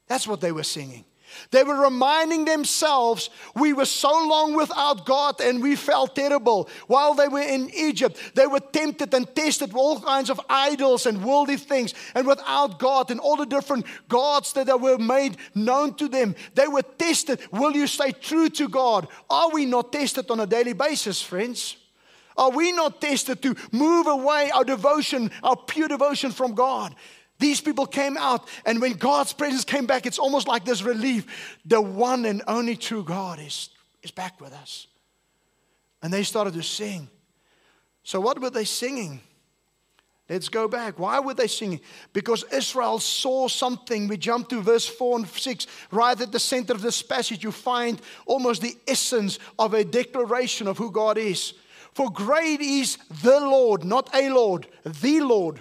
That's 0.07 0.27
what 0.27 0.41
they 0.41 0.51
were 0.51 0.63
singing. 0.63 1.05
They 1.51 1.63
were 1.63 1.81
reminding 1.81 2.45
themselves 2.45 3.29
we 3.55 3.73
were 3.73 3.85
so 3.85 4.09
long 4.09 4.53
without 4.53 5.05
God 5.05 5.39
and 5.39 5.61
we 5.61 5.75
felt 5.75 6.15
terrible. 6.15 6.69
While 6.87 7.13
they 7.13 7.27
were 7.27 7.41
in 7.41 7.69
Egypt, 7.73 8.17
they 8.35 8.47
were 8.47 8.59
tempted 8.59 9.13
and 9.13 9.33
tested 9.35 9.69
with 9.69 9.77
all 9.77 9.99
kinds 10.01 10.29
of 10.29 10.41
idols 10.49 11.05
and 11.05 11.23
worldly 11.23 11.57
things. 11.57 11.93
And 12.15 12.27
without 12.27 12.79
God 12.79 13.11
and 13.11 13.19
all 13.19 13.37
the 13.37 13.45
different 13.45 13.85
gods 14.09 14.53
that 14.53 14.81
were 14.81 14.97
made 14.97 15.37
known 15.55 15.93
to 15.95 16.07
them, 16.07 16.35
they 16.53 16.67
were 16.67 16.83
tested. 16.83 17.39
Will 17.51 17.75
you 17.75 17.87
stay 17.87 18.11
true 18.11 18.49
to 18.49 18.67
God? 18.67 19.07
Are 19.29 19.49
we 19.51 19.65
not 19.65 19.91
tested 19.91 20.29
on 20.29 20.39
a 20.39 20.47
daily 20.47 20.73
basis, 20.73 21.21
friends? 21.21 21.77
Are 22.37 22.51
we 22.51 22.71
not 22.71 23.01
tested 23.01 23.41
to 23.41 23.55
move 23.71 24.07
away 24.07 24.51
our 24.53 24.63
devotion, 24.63 25.31
our 25.43 25.55
pure 25.55 25.87
devotion 25.87 26.31
from 26.31 26.53
God? 26.53 26.95
These 27.39 27.59
people 27.59 27.87
came 27.87 28.17
out, 28.17 28.47
and 28.65 28.79
when 28.79 28.93
God's 28.93 29.33
presence 29.33 29.65
came 29.65 29.87
back, 29.87 30.05
it's 30.05 30.19
almost 30.19 30.47
like 30.47 30.63
this 30.63 30.83
relief. 30.83 31.57
The 31.65 31.81
one 31.81 32.25
and 32.25 32.43
only 32.47 32.75
true 32.75 33.03
God 33.03 33.39
is, 33.39 33.69
is 34.03 34.11
back 34.11 34.39
with 34.39 34.53
us. 34.53 34.85
And 36.03 36.13
they 36.13 36.23
started 36.23 36.53
to 36.53 36.63
sing. 36.63 37.09
So, 38.03 38.19
what 38.19 38.39
were 38.39 38.51
they 38.51 38.65
singing? 38.65 39.21
Let's 40.29 40.49
go 40.49 40.67
back. 40.67 40.97
Why 40.97 41.19
were 41.19 41.33
they 41.33 41.47
singing? 41.47 41.81
Because 42.13 42.45
Israel 42.53 42.99
saw 42.99 43.47
something. 43.47 44.07
We 44.07 44.15
jump 44.17 44.47
to 44.49 44.61
verse 44.61 44.87
4 44.87 45.19
and 45.19 45.27
6. 45.27 45.67
Right 45.91 46.21
at 46.21 46.31
the 46.31 46.39
center 46.39 46.73
of 46.73 46.81
this 46.81 47.01
passage, 47.01 47.43
you 47.43 47.51
find 47.51 48.01
almost 48.25 48.61
the 48.61 48.77
essence 48.87 49.39
of 49.59 49.73
a 49.73 49.83
declaration 49.83 50.67
of 50.67 50.77
who 50.77 50.89
God 50.89 51.17
is. 51.17 51.53
For 51.93 52.09
great 52.09 52.61
is 52.61 52.97
the 53.23 53.39
Lord, 53.39 53.83
not 53.83 54.13
a 54.15 54.29
Lord, 54.29 54.67
the 54.83 55.19
Lord 55.21 55.59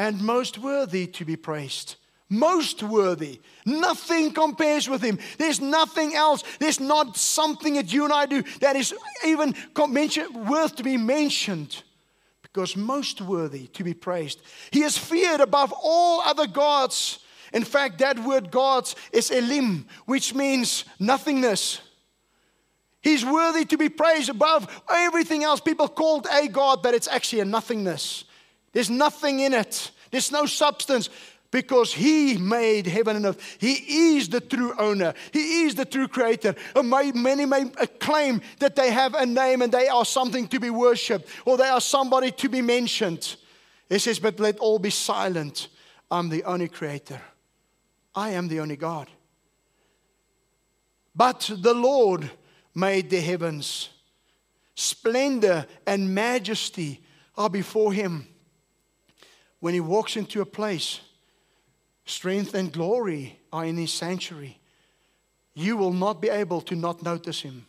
and 0.00 0.22
most 0.22 0.56
worthy 0.56 1.06
to 1.06 1.26
be 1.26 1.36
praised. 1.36 1.96
Most 2.30 2.82
worthy. 2.82 3.40
Nothing 3.66 4.32
compares 4.32 4.88
with 4.88 5.02
him. 5.02 5.18
There's 5.36 5.60
nothing 5.60 6.14
else. 6.14 6.42
There's 6.58 6.80
not 6.80 7.18
something 7.18 7.74
that 7.74 7.92
you 7.92 8.04
and 8.04 8.12
I 8.12 8.24
do 8.24 8.42
that 8.60 8.76
is 8.76 8.94
even 9.26 9.54
worth 9.76 10.76
to 10.76 10.82
be 10.82 10.96
mentioned 10.96 11.82
because 12.40 12.78
most 12.78 13.20
worthy 13.20 13.66
to 13.68 13.84
be 13.84 13.92
praised. 13.92 14.40
He 14.70 14.84
is 14.84 14.96
feared 14.96 15.42
above 15.42 15.74
all 15.82 16.22
other 16.22 16.46
gods. 16.46 17.18
In 17.52 17.64
fact, 17.64 17.98
that 17.98 18.18
word 18.20 18.50
gods 18.50 18.96
is 19.12 19.30
elim, 19.30 19.86
which 20.06 20.34
means 20.34 20.86
nothingness. 20.98 21.82
He's 23.02 23.24
worthy 23.24 23.64
to 23.66 23.78
be 23.78 23.88
praised 23.88 24.28
above 24.28 24.82
everything 24.88 25.42
else. 25.42 25.60
People 25.60 25.88
called 25.88 26.26
a 26.30 26.48
God, 26.48 26.82
but 26.82 26.94
it's 26.94 27.08
actually 27.08 27.40
a 27.40 27.46
nothingness. 27.46 28.24
There's 28.72 28.90
nothing 28.90 29.40
in 29.40 29.54
it, 29.54 29.90
there's 30.10 30.30
no 30.30 30.46
substance 30.46 31.08
because 31.50 31.92
he 31.92 32.36
made 32.36 32.86
heaven 32.86 33.16
and 33.16 33.26
earth. 33.26 33.56
He 33.58 34.14
is 34.16 34.28
the 34.28 34.40
true 34.40 34.72
owner. 34.78 35.14
He 35.32 35.64
is 35.64 35.74
the 35.74 35.84
true 35.84 36.06
creator. 36.06 36.54
And 36.76 36.88
many 36.88 37.44
may 37.44 37.64
claim 37.98 38.40
that 38.58 38.76
they 38.76 38.90
have 38.90 39.14
a 39.14 39.26
name 39.26 39.62
and 39.62 39.72
they 39.72 39.88
are 39.88 40.04
something 40.04 40.46
to 40.48 40.60
be 40.60 40.70
worshipped 40.70 41.28
or 41.44 41.56
they 41.56 41.68
are 41.68 41.80
somebody 41.80 42.30
to 42.32 42.48
be 42.48 42.62
mentioned. 42.62 43.36
He 43.88 43.98
says, 43.98 44.20
But 44.20 44.38
let 44.38 44.58
all 44.58 44.78
be 44.78 44.90
silent. 44.90 45.68
I'm 46.10 46.28
the 46.28 46.44
only 46.44 46.68
creator. 46.68 47.20
I 48.14 48.30
am 48.30 48.48
the 48.48 48.60
only 48.60 48.76
God. 48.76 49.08
But 51.14 51.50
the 51.58 51.74
Lord 51.74 52.30
made 52.74 53.10
the 53.10 53.20
heavens. 53.20 53.90
Splendor 54.74 55.66
and 55.86 56.14
majesty 56.14 57.02
are 57.36 57.50
before 57.50 57.92
him 57.92 58.26
when 59.60 59.74
he 59.74 59.80
walks 59.80 60.16
into 60.16 60.40
a 60.40 60.46
place, 60.46 61.00
strength 62.06 62.54
and 62.54 62.72
glory 62.72 63.38
are 63.52 63.64
in 63.64 63.76
his 63.76 63.92
sanctuary. 63.92 64.58
You 65.54 65.76
will 65.76 65.92
not 65.92 66.20
be 66.20 66.28
able 66.28 66.62
to 66.62 66.74
not 66.74 67.02
notice 67.02 67.42
him. 67.42 67.66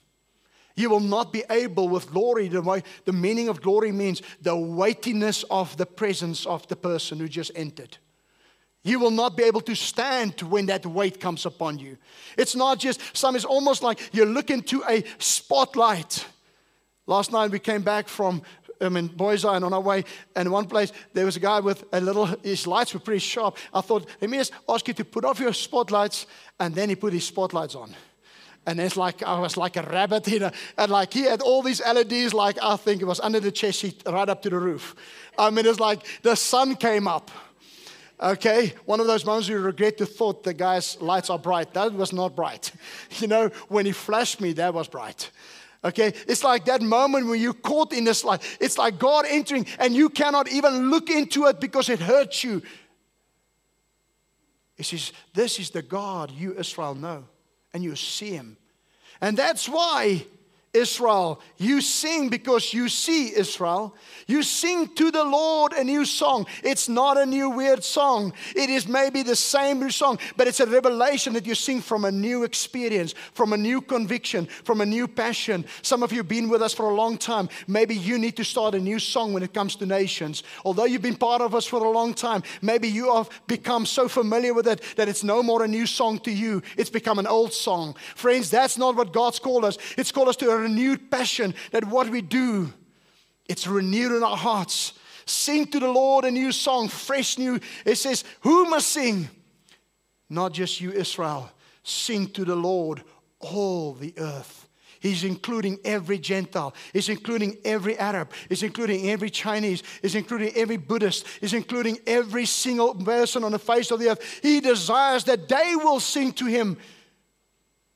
You 0.75 0.89
will 0.89 1.01
not 1.01 1.33
be 1.33 1.43
able 1.49 1.89
with 1.89 2.09
glory, 2.09 2.47
the, 2.47 2.83
the 3.03 3.11
meaning 3.11 3.49
of 3.49 3.61
glory 3.61 3.91
means 3.91 4.21
the 4.41 4.55
weightiness 4.55 5.43
of 5.51 5.75
the 5.75 5.85
presence 5.85 6.45
of 6.45 6.65
the 6.69 6.77
person 6.77 7.19
who 7.19 7.27
just 7.27 7.51
entered. 7.55 7.97
You 8.83 8.99
will 8.99 9.11
not 9.11 9.37
be 9.37 9.43
able 9.43 9.61
to 9.61 9.75
stand 9.75 10.41
when 10.41 10.65
that 10.65 10.85
weight 10.85 11.19
comes 11.19 11.45
upon 11.45 11.77
you. 11.77 11.97
It's 12.37 12.55
not 12.55 12.79
just 12.79 12.99
some, 13.15 13.35
it's 13.35 13.45
almost 13.45 13.83
like 13.83 13.99
you 14.11 14.25
look 14.25 14.49
into 14.49 14.83
a 14.89 15.03
spotlight. 15.19 16.25
Last 17.05 17.31
night 17.31 17.51
we 17.51 17.59
came 17.59 17.83
back 17.83 18.07
from 18.07 18.41
I'm 18.81 18.97
in 18.97 19.07
Boys 19.07 19.45
and 19.45 19.63
on 19.63 19.73
our 19.73 19.81
way. 19.81 20.03
And 20.35 20.51
one 20.51 20.65
place, 20.65 20.91
there 21.13 21.25
was 21.25 21.35
a 21.35 21.39
guy 21.39 21.59
with 21.59 21.83
a 21.93 22.01
little, 22.01 22.25
his 22.25 22.65
lights 22.67 22.93
were 22.93 22.99
pretty 22.99 23.19
sharp. 23.19 23.57
I 23.73 23.81
thought, 23.81 24.07
let 24.19 24.29
me 24.29 24.37
just 24.37 24.53
ask 24.67 24.87
you 24.87 24.93
to 24.95 25.05
put 25.05 25.23
off 25.23 25.39
your 25.39 25.53
spotlights. 25.53 26.25
And 26.59 26.73
then 26.73 26.89
he 26.89 26.95
put 26.95 27.13
his 27.13 27.25
spotlights 27.25 27.75
on. 27.75 27.95
And 28.65 28.79
it's 28.79 28.97
like 28.97 29.23
I 29.23 29.39
was 29.39 29.57
like 29.57 29.75
a 29.77 29.81
rabbit, 29.81 30.27
you 30.27 30.39
know, 30.39 30.51
and 30.77 30.91
like 30.91 31.13
he 31.13 31.23
had 31.23 31.41
all 31.41 31.63
these 31.63 31.81
LEDs, 31.81 32.33
like 32.33 32.57
I 32.61 32.75
think 32.75 33.01
it 33.01 33.05
was 33.05 33.19
under 33.19 33.39
the 33.39 33.51
chest 33.51 33.79
sheet, 33.79 34.03
right 34.05 34.29
up 34.29 34.43
to 34.43 34.51
the 34.51 34.59
roof. 34.59 34.95
I 35.37 35.49
mean, 35.49 35.65
it's 35.65 35.79
like 35.79 36.05
the 36.21 36.35
sun 36.35 36.75
came 36.75 37.07
up. 37.07 37.31
Okay, 38.21 38.73
one 38.85 38.99
of 38.99 39.07
those 39.07 39.25
moments 39.25 39.47
you 39.47 39.57
regret 39.57 39.97
the 39.97 40.05
thought 40.05 40.43
the 40.43 40.53
guy's 40.53 41.01
lights 41.01 41.31
are 41.31 41.39
bright. 41.39 41.73
That 41.73 41.93
was 41.93 42.13
not 42.13 42.35
bright. 42.35 42.71
You 43.19 43.27
know, 43.27 43.49
when 43.67 43.85
he 43.85 43.91
flashed 43.91 44.39
me, 44.39 44.53
that 44.53 44.73
was 44.73 44.87
bright. 44.87 45.31
Okay, 45.83 46.13
it's 46.27 46.43
like 46.43 46.65
that 46.65 46.81
moment 46.81 47.27
when 47.27 47.39
you're 47.41 47.53
caught 47.53 47.93
in 47.93 48.03
this 48.03 48.23
light. 48.23 48.41
It's 48.59 48.77
like 48.77 48.99
God 48.99 49.25
entering 49.27 49.65
and 49.79 49.95
you 49.95 50.09
cannot 50.09 50.47
even 50.51 50.91
look 50.91 51.09
into 51.09 51.47
it 51.47 51.59
because 51.59 51.89
it 51.89 51.99
hurts 51.99 52.43
you. 52.43 52.61
He 54.75 54.83
says, 54.83 55.11
This 55.33 55.59
is 55.59 55.71
the 55.71 55.81
God 55.81 56.31
you, 56.31 56.55
Israel, 56.57 56.93
know, 56.93 57.25
and 57.73 57.83
you 57.83 57.95
see 57.95 58.31
him. 58.31 58.57
And 59.19 59.35
that's 59.35 59.67
why 59.67 60.25
Israel. 60.73 61.41
You 61.57 61.81
sing 61.81 62.29
because 62.29 62.73
you 62.73 62.87
see 62.87 63.35
Israel. 63.35 63.93
You 64.25 64.41
sing 64.41 64.87
to 64.95 65.11
the 65.11 65.23
Lord 65.23 65.73
a 65.73 65.83
new 65.83 66.05
song. 66.05 66.47
It's 66.63 66.87
not 66.87 67.17
a 67.17 67.25
new 67.25 67.49
weird 67.49 67.83
song. 67.83 68.31
It 68.55 68.69
is 68.69 68.87
maybe 68.87 69.21
the 69.21 69.35
same 69.35 69.91
song, 69.91 70.19
but 70.37 70.47
it's 70.47 70.61
a 70.61 70.65
revelation 70.65 71.33
that 71.33 71.45
you 71.45 71.55
sing 71.55 71.81
from 71.81 72.05
a 72.05 72.11
new 72.11 72.43
experience, 72.43 73.13
from 73.33 73.51
a 73.51 73.57
new 73.57 73.81
conviction, 73.81 74.45
from 74.45 74.79
a 74.79 74.85
new 74.85 75.07
passion. 75.07 75.65
Some 75.81 76.03
of 76.03 76.11
you 76.11 76.19
have 76.19 76.29
been 76.29 76.47
with 76.47 76.61
us 76.61 76.73
for 76.73 76.89
a 76.89 76.93
long 76.93 77.17
time. 77.17 77.49
Maybe 77.67 77.95
you 77.95 78.17
need 78.17 78.37
to 78.37 78.45
start 78.45 78.73
a 78.75 78.79
new 78.79 78.99
song 78.99 79.33
when 79.33 79.43
it 79.43 79.53
comes 79.53 79.75
to 79.77 79.85
nations. 79.85 80.43
Although 80.63 80.85
you've 80.85 81.01
been 81.01 81.17
part 81.17 81.41
of 81.41 81.53
us 81.53 81.65
for 81.65 81.83
a 81.83 81.89
long 81.89 82.13
time, 82.13 82.43
maybe 82.61 82.87
you 82.87 83.13
have 83.13 83.29
become 83.47 83.85
so 83.85 84.07
familiar 84.07 84.53
with 84.53 84.67
it 84.67 84.81
that 84.95 85.09
it's 85.09 85.23
no 85.23 85.43
more 85.43 85.63
a 85.63 85.67
new 85.67 85.85
song 85.85 86.19
to 86.19 86.31
you. 86.31 86.61
It's 86.77 86.89
become 86.89 87.19
an 87.19 87.27
old 87.27 87.51
song. 87.51 87.95
Friends, 88.15 88.49
that's 88.49 88.77
not 88.77 88.95
what 88.95 89.11
God's 89.11 89.39
called 89.39 89.65
us. 89.65 89.77
It's 89.97 90.11
called 90.11 90.29
us 90.29 90.37
to 90.37 90.60
renewed 90.61 91.11
passion 91.11 91.53
that 91.71 91.85
what 91.85 92.09
we 92.09 92.21
do, 92.21 92.71
it's 93.47 93.67
renewed 93.67 94.15
in 94.15 94.23
our 94.23 94.37
hearts. 94.37 94.93
Sing 95.25 95.67
to 95.67 95.79
the 95.79 95.91
Lord 95.91 96.25
a 96.25 96.31
new 96.31 96.51
song, 96.51 96.87
fresh 96.87 97.37
new. 97.37 97.59
It 97.85 97.95
says, 97.95 98.23
Who 98.41 98.65
must 98.65 98.87
sing? 98.87 99.29
Not 100.29 100.53
just 100.53 100.81
you, 100.81 100.91
Israel. 100.91 101.51
Sing 101.83 102.27
to 102.29 102.45
the 102.45 102.55
Lord, 102.55 103.03
all 103.39 103.93
the 103.93 104.13
earth. 104.17 104.67
He's 105.01 105.23
including 105.23 105.79
every 105.83 106.19
Gentile. 106.19 106.75
He's 106.93 107.09
including 107.09 107.57
every 107.65 107.97
Arab. 107.97 108.31
He's 108.47 108.61
including 108.61 109.09
every 109.09 109.31
Chinese. 109.31 109.81
He's 110.01 110.13
including 110.13 110.53
every 110.55 110.77
Buddhist. 110.77 111.25
He's 111.39 111.55
including 111.55 111.97
every 112.05 112.45
single 112.45 112.93
person 112.93 113.43
on 113.43 113.51
the 113.51 113.59
face 113.59 113.89
of 113.89 113.99
the 113.99 114.11
earth. 114.11 114.39
He 114.43 114.59
desires 114.59 115.23
that 115.23 115.49
they 115.49 115.75
will 115.75 115.99
sing 115.99 116.31
to 116.33 116.45
him. 116.45 116.77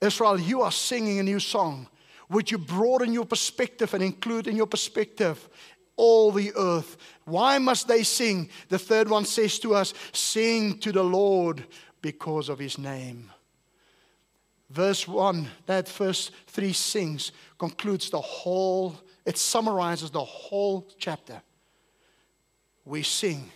Israel, 0.02 0.40
you 0.40 0.64
are 0.64 0.72
singing 0.72 1.20
a 1.20 1.24
new 1.24 1.40
song. 1.40 1.88
Would 2.30 2.52
you 2.52 2.58
broaden 2.58 3.14
your 3.14 3.26
perspective 3.26 3.94
and 3.94 4.04
include 4.04 4.48
in 4.48 4.56
your 4.56 4.68
perspective 4.68 5.50
all 5.96 6.32
the 6.32 6.54
earth? 6.56 6.98
Why 7.26 7.58
must 7.58 7.88
they 7.88 8.04
sing? 8.04 8.50
The 8.70 8.80
third 8.80 9.10
one 9.10 9.26
says 9.26 9.60
to 9.60 9.76
us, 9.76 9.94
Sing 10.12 10.80
to 10.80 10.92
the 10.92 11.04
Lord 11.04 11.66
because 12.02 12.50
of 12.50 12.60
his 12.60 12.78
name. 12.78 13.32
Verse 14.70 15.08
1, 15.08 15.48
that 15.68 15.88
first 15.88 16.32
three 16.48 16.74
sings, 16.74 17.32
concludes 17.58 18.10
the 18.10 18.20
whole, 18.20 18.96
it 19.26 19.38
summarizes 19.38 20.10
the 20.10 20.24
whole 20.24 20.88
chapter. 20.98 21.42
We 22.84 23.04
sing, 23.04 23.52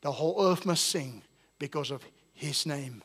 the 0.00 0.12
whole 0.12 0.50
earth 0.50 0.64
must 0.64 0.86
sing 0.86 1.22
because 1.58 1.90
of 1.90 2.04
his 2.34 2.66
name. 2.66 3.02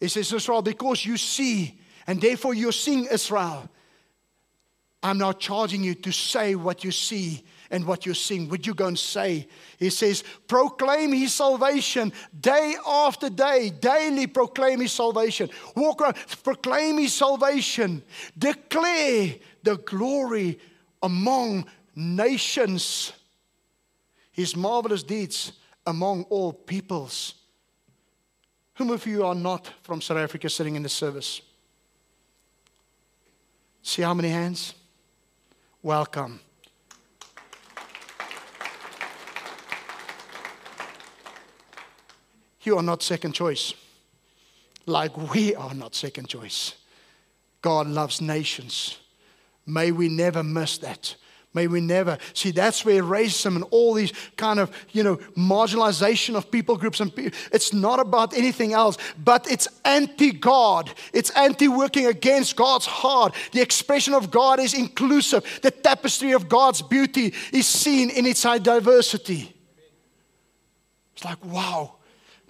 It 0.00 0.08
says, 0.08 0.32
Israel, 0.32 0.62
because 0.62 1.04
you 1.04 1.16
see 1.16 1.78
and 2.10 2.20
therefore, 2.20 2.54
you 2.54 2.72
sing 2.72 3.06
Israel. 3.08 3.70
I'm 5.00 5.16
not 5.16 5.38
charging 5.38 5.84
you 5.84 5.94
to 5.94 6.10
say 6.10 6.56
what 6.56 6.82
you 6.82 6.90
see 6.90 7.44
and 7.70 7.86
what 7.86 8.04
you 8.04 8.14
sing? 8.14 8.48
Would 8.48 8.66
you 8.66 8.74
go 8.74 8.88
and 8.88 8.98
say? 8.98 9.46
He 9.78 9.90
says, 9.90 10.24
proclaim 10.48 11.12
his 11.12 11.32
salvation 11.32 12.12
day 12.40 12.74
after 12.84 13.30
day, 13.30 13.70
daily 13.70 14.26
proclaim 14.26 14.80
his 14.80 14.90
salvation. 14.90 15.50
Walk 15.76 16.02
around, 16.02 16.16
proclaim 16.42 16.98
his 16.98 17.14
salvation. 17.14 18.02
Declare 18.36 19.36
the 19.62 19.76
glory 19.76 20.58
among 21.04 21.64
nations, 21.94 23.12
his 24.32 24.56
marvelous 24.56 25.04
deeds 25.04 25.52
among 25.86 26.24
all 26.24 26.52
peoples. 26.52 27.34
Whom 28.74 28.90
of 28.90 29.06
you 29.06 29.24
are 29.24 29.36
not 29.36 29.70
from 29.82 30.00
South 30.00 30.18
Africa 30.18 30.50
sitting 30.50 30.74
in 30.74 30.82
the 30.82 30.88
service? 30.88 31.42
See 33.82 34.02
how 34.02 34.14
many 34.14 34.28
hands? 34.28 34.74
Welcome. 35.82 36.40
You 42.62 42.76
are 42.76 42.82
not 42.82 43.02
second 43.02 43.32
choice, 43.32 43.72
like 44.84 45.16
we 45.32 45.54
are 45.54 45.72
not 45.72 45.94
second 45.94 46.28
choice. 46.28 46.74
God 47.62 47.86
loves 47.86 48.20
nations. 48.20 48.98
May 49.66 49.92
we 49.92 50.08
never 50.08 50.42
miss 50.42 50.76
that. 50.78 51.14
May 51.52 51.66
we 51.66 51.80
never 51.80 52.16
see 52.32 52.52
that's 52.52 52.84
where 52.84 53.02
racism 53.02 53.56
and 53.56 53.64
all 53.72 53.94
these 53.94 54.12
kind 54.36 54.60
of 54.60 54.70
you 54.92 55.02
know 55.02 55.16
marginalization 55.36 56.36
of 56.36 56.48
people 56.48 56.76
groups 56.76 57.00
and 57.00 57.14
people, 57.14 57.36
it's 57.52 57.72
not 57.72 57.98
about 57.98 58.34
anything 58.34 58.72
else, 58.72 58.96
but 59.22 59.50
it's 59.50 59.66
anti-God. 59.84 60.92
It's 61.12 61.30
anti-working 61.30 62.06
against 62.06 62.54
God's 62.54 62.86
heart. 62.86 63.34
The 63.50 63.60
expression 63.60 64.14
of 64.14 64.30
God 64.30 64.60
is 64.60 64.74
inclusive. 64.74 65.44
The 65.62 65.72
tapestry 65.72 66.32
of 66.32 66.48
God's 66.48 66.82
beauty 66.82 67.34
is 67.52 67.66
seen 67.66 68.10
in 68.10 68.26
its 68.26 68.42
diversity. 68.42 69.52
It's 71.14 71.24
like 71.24 71.44
wow. 71.44 71.96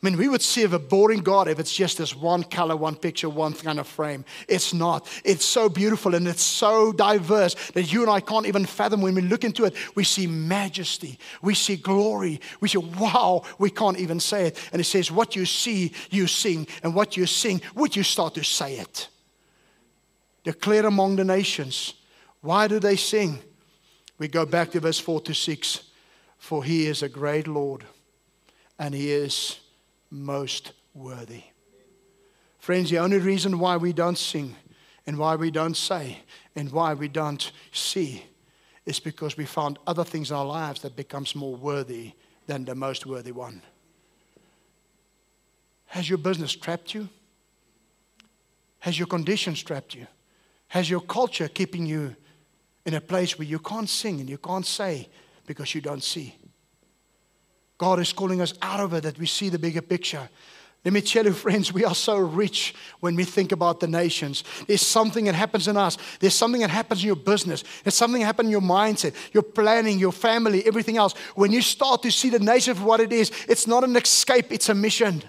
I 0.02 0.06
mean, 0.06 0.16
we 0.16 0.28
would 0.28 0.40
serve 0.40 0.72
a 0.72 0.78
boring 0.78 1.20
God 1.20 1.46
if 1.46 1.58
it's 1.58 1.74
just 1.74 1.98
this 1.98 2.16
one 2.16 2.42
color, 2.42 2.74
one 2.74 2.96
picture, 2.96 3.28
one 3.28 3.52
kind 3.52 3.78
of 3.78 3.86
frame. 3.86 4.24
It's 4.48 4.72
not. 4.72 5.06
It's 5.24 5.44
so 5.44 5.68
beautiful 5.68 6.14
and 6.14 6.26
it's 6.26 6.42
so 6.42 6.90
diverse 6.90 7.54
that 7.72 7.92
you 7.92 8.00
and 8.00 8.10
I 8.10 8.20
can't 8.20 8.46
even 8.46 8.64
fathom. 8.64 9.02
When 9.02 9.14
we 9.14 9.20
look 9.20 9.44
into 9.44 9.66
it, 9.66 9.74
we 9.94 10.04
see 10.04 10.26
majesty, 10.26 11.18
we 11.42 11.54
see 11.54 11.76
glory, 11.76 12.40
we 12.60 12.68
see, 12.68 12.78
wow, 12.78 13.42
we 13.58 13.68
can't 13.68 13.98
even 13.98 14.20
say 14.20 14.46
it. 14.46 14.58
And 14.72 14.80
it 14.80 14.84
says, 14.84 15.10
What 15.10 15.36
you 15.36 15.44
see, 15.44 15.92
you 16.08 16.26
sing, 16.26 16.66
and 16.82 16.94
what 16.94 17.18
you 17.18 17.26
sing, 17.26 17.60
would 17.74 17.94
you 17.94 18.02
start 18.02 18.34
to 18.36 18.42
say 18.42 18.76
it? 18.78 19.08
Declare 20.44 20.86
among 20.86 21.16
the 21.16 21.24
nations. 21.24 21.92
Why 22.40 22.68
do 22.68 22.78
they 22.78 22.96
sing? 22.96 23.40
We 24.18 24.28
go 24.28 24.46
back 24.46 24.70
to 24.70 24.80
verse 24.80 24.98
4 24.98 25.20
to 25.22 25.34
6. 25.34 25.82
For 26.38 26.64
he 26.64 26.86
is 26.86 27.02
a 27.02 27.08
great 27.08 27.46
Lord, 27.46 27.84
and 28.78 28.94
he 28.94 29.12
is 29.12 29.60
most 30.10 30.72
worthy. 30.94 31.42
Friends, 32.58 32.90
the 32.90 32.98
only 32.98 33.18
reason 33.18 33.58
why 33.58 33.76
we 33.76 33.92
don't 33.92 34.18
sing 34.18 34.56
and 35.06 35.16
why 35.16 35.36
we 35.36 35.50
don't 35.50 35.76
say 35.76 36.18
and 36.54 36.70
why 36.70 36.94
we 36.94 37.08
don't 37.08 37.52
see 37.72 38.24
is 38.86 39.00
because 39.00 39.36
we 39.36 39.46
found 39.46 39.78
other 39.86 40.04
things 40.04 40.30
in 40.30 40.36
our 40.36 40.44
lives 40.44 40.82
that 40.82 40.96
becomes 40.96 41.34
more 41.34 41.56
worthy 41.56 42.12
than 42.46 42.64
the 42.64 42.74
most 42.74 43.06
worthy 43.06 43.32
one. 43.32 43.62
Has 45.86 46.08
your 46.08 46.18
business 46.18 46.54
trapped 46.54 46.94
you? 46.94 47.08
Has 48.80 48.98
your 48.98 49.06
conditions 49.06 49.62
trapped 49.62 49.94
you? 49.94 50.06
Has 50.68 50.88
your 50.88 51.00
culture 51.00 51.48
keeping 51.48 51.86
you 51.86 52.14
in 52.86 52.94
a 52.94 53.00
place 53.00 53.38
where 53.38 53.48
you 53.48 53.58
can't 53.58 53.88
sing 53.88 54.20
and 54.20 54.28
you 54.28 54.38
can't 54.38 54.66
say 54.66 55.08
because 55.46 55.74
you 55.74 55.80
don't 55.80 56.02
see? 56.02 56.34
God 57.80 57.98
is 57.98 58.12
calling 58.12 58.42
us 58.42 58.52
out 58.60 58.78
of 58.78 58.92
it 58.92 59.04
that 59.04 59.18
we 59.18 59.24
see 59.24 59.48
the 59.48 59.58
bigger 59.58 59.80
picture. 59.80 60.28
Let 60.84 60.92
me 60.92 61.00
tell 61.00 61.24
you, 61.24 61.32
friends, 61.32 61.72
we 61.72 61.82
are 61.82 61.94
so 61.94 62.18
rich 62.18 62.74
when 63.00 63.16
we 63.16 63.24
think 63.24 63.52
about 63.52 63.80
the 63.80 63.86
nations. 63.86 64.44
There's 64.66 64.86
something 64.86 65.24
that 65.24 65.34
happens 65.34 65.66
in 65.66 65.78
us. 65.78 65.96
There's 66.18 66.34
something 66.34 66.60
that 66.60 66.68
happens 66.68 67.00
in 67.00 67.06
your 67.06 67.16
business. 67.16 67.64
There's 67.82 67.94
something 67.94 68.20
that 68.20 68.26
happens 68.26 68.48
in 68.48 68.50
your 68.50 68.60
mindset, 68.60 69.14
your 69.32 69.42
planning, 69.42 69.98
your 69.98 70.12
family, 70.12 70.62
everything 70.66 70.98
else. 70.98 71.14
When 71.34 71.52
you 71.52 71.62
start 71.62 72.02
to 72.02 72.10
see 72.10 72.28
the 72.28 72.38
nation 72.38 72.74
for 72.74 72.84
what 72.84 73.00
it 73.00 73.14
is, 73.14 73.32
it's 73.48 73.66
not 73.66 73.82
an 73.82 73.96
escape, 73.96 74.52
it's 74.52 74.68
a 74.68 74.74
mission. 74.74 75.22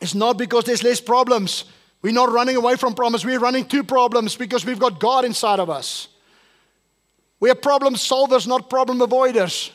It's 0.00 0.14
not 0.14 0.38
because 0.38 0.64
there's 0.64 0.82
less 0.82 1.02
problems. 1.02 1.64
We're 2.00 2.14
not 2.14 2.32
running 2.32 2.56
away 2.56 2.76
from 2.76 2.94
problems. 2.94 3.26
We're 3.26 3.40
running 3.40 3.66
to 3.66 3.84
problems 3.84 4.36
because 4.36 4.64
we've 4.64 4.78
got 4.78 5.00
God 5.00 5.26
inside 5.26 5.60
of 5.60 5.68
us. 5.68 6.08
We 7.44 7.50
are 7.50 7.54
problem 7.54 7.92
solvers, 7.92 8.46
not 8.46 8.70
problem 8.70 9.00
avoiders. 9.00 9.70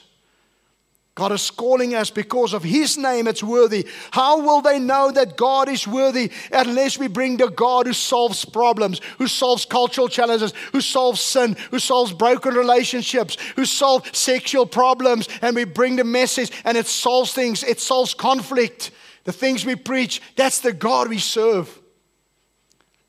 God 1.14 1.32
is 1.34 1.52
calling 1.52 1.94
us 1.94 2.10
because 2.10 2.54
of 2.54 2.64
His 2.64 2.98
name, 2.98 3.28
it's 3.28 3.44
worthy. 3.44 3.88
How 4.10 4.42
will 4.42 4.62
they 4.62 4.80
know 4.80 5.12
that 5.12 5.38
God 5.38 5.70
is 5.70 5.88
worthy 5.88 6.32
unless 6.52 6.98
we 6.98 7.08
bring 7.08 7.38
the 7.38 7.50
God 7.50 7.86
who 7.86 7.94
solves 7.94 8.44
problems, 8.44 9.02
who 9.20 9.28
solves 9.28 9.66
cultural 9.66 10.08
challenges, 10.08 10.52
who 10.72 10.82
solves 10.82 11.22
sin, 11.22 11.56
who 11.70 11.78
solves 11.78 12.12
broken 12.12 12.56
relationships, 12.56 13.38
who 13.56 13.66
solves 13.66 14.18
sexual 14.18 14.66
problems, 14.66 15.30
and 15.44 15.56
we 15.56 15.64
bring 15.64 15.96
the 15.96 16.04
message 16.04 16.52
and 16.66 16.76
it 16.76 16.88
solves 16.88 17.34
things, 17.34 17.64
it 17.64 17.80
solves 17.80 18.16
conflict. 18.16 18.90
The 19.26 19.32
things 19.32 19.64
we 19.64 19.76
preach, 19.76 20.24
that's 20.36 20.60
the 20.60 20.74
God 20.74 21.08
we 21.08 21.20
serve. 21.20 21.80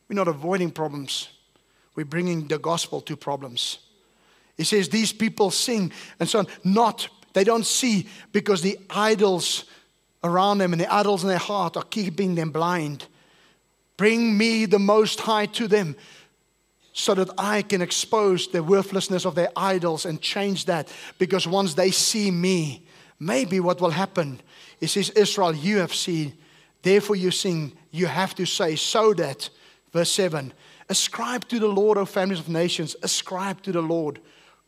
We're 0.07 0.17
not 0.17 0.29
avoiding 0.29 0.71
problems, 0.71 1.31
we're 1.95 2.05
bringing 2.05 2.47
the 2.47 2.59
gospel 2.59 3.01
to 3.01 3.17
problems. 3.17 3.79
He 4.61 4.65
says, 4.65 4.91
These 4.91 5.15
people 5.15 5.51
sing 5.51 5.91
and 6.19 6.29
so 6.29 6.41
on. 6.41 6.47
Not, 6.63 7.09
they 7.33 7.45
don't 7.45 7.65
see 7.65 8.07
because 8.31 8.61
the 8.61 8.79
idols 8.91 9.65
around 10.23 10.59
them 10.59 10.75
and 10.75 10.81
the 10.81 10.93
idols 10.93 11.23
in 11.23 11.31
their 11.31 11.39
heart 11.39 11.79
are 11.79 11.83
keeping 11.85 12.35
them 12.35 12.51
blind. 12.51 13.07
Bring 13.97 14.37
me 14.37 14.67
the 14.67 14.79
Most 14.79 15.21
High 15.21 15.47
to 15.47 15.67
them 15.67 15.97
so 16.93 17.15
that 17.15 17.31
I 17.39 17.63
can 17.63 17.81
expose 17.81 18.49
the 18.49 18.63
worthlessness 18.63 19.25
of 19.25 19.35
their 19.35 19.49
idols 19.57 20.05
and 20.05 20.21
change 20.21 20.67
that. 20.67 20.93
Because 21.19 21.47
once 21.47 21.73
they 21.73 21.91
see 21.91 22.31
me, 22.31 22.87
maybe 23.19 23.61
what 23.61 23.81
will 23.81 23.93
happen 23.93 24.43
He 24.79 24.89
says, 24.89 25.09
Israel, 25.09 25.55
you 25.55 25.79
have 25.79 25.95
seen, 25.95 26.35
therefore 26.83 27.17
you 27.17 27.31
sing, 27.31 27.73
you 27.93 28.09
have 28.09 28.35
to 28.35 28.45
say, 28.45 28.77
so 28.77 29.15
that, 29.15 29.49
verse 29.91 30.11
7, 30.11 30.53
ascribe 30.91 31.49
to 31.49 31.59
the 31.59 31.67
Lord, 31.67 31.97
O 31.97 32.05
families 32.05 32.41
of 32.41 32.51
nations, 32.51 32.95
ascribe 33.03 33.63
to 33.63 33.73
the 33.73 33.81
Lord 33.81 34.21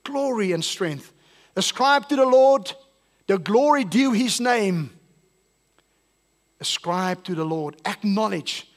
glory 0.05 0.53
and 0.53 0.65
strength. 0.65 1.13
Ascribe 1.57 2.09
to 2.09 2.17
the 2.17 2.27
Lord 2.27 2.73
the 3.27 3.39
glory 3.39 3.85
due 3.85 4.13
his 4.13 4.41
name. 4.41 4.91
Ascribe 6.61 7.25
to 7.25 7.35
the 7.35 7.45
Lord. 7.45 7.77
Acknowledge. 7.85 8.69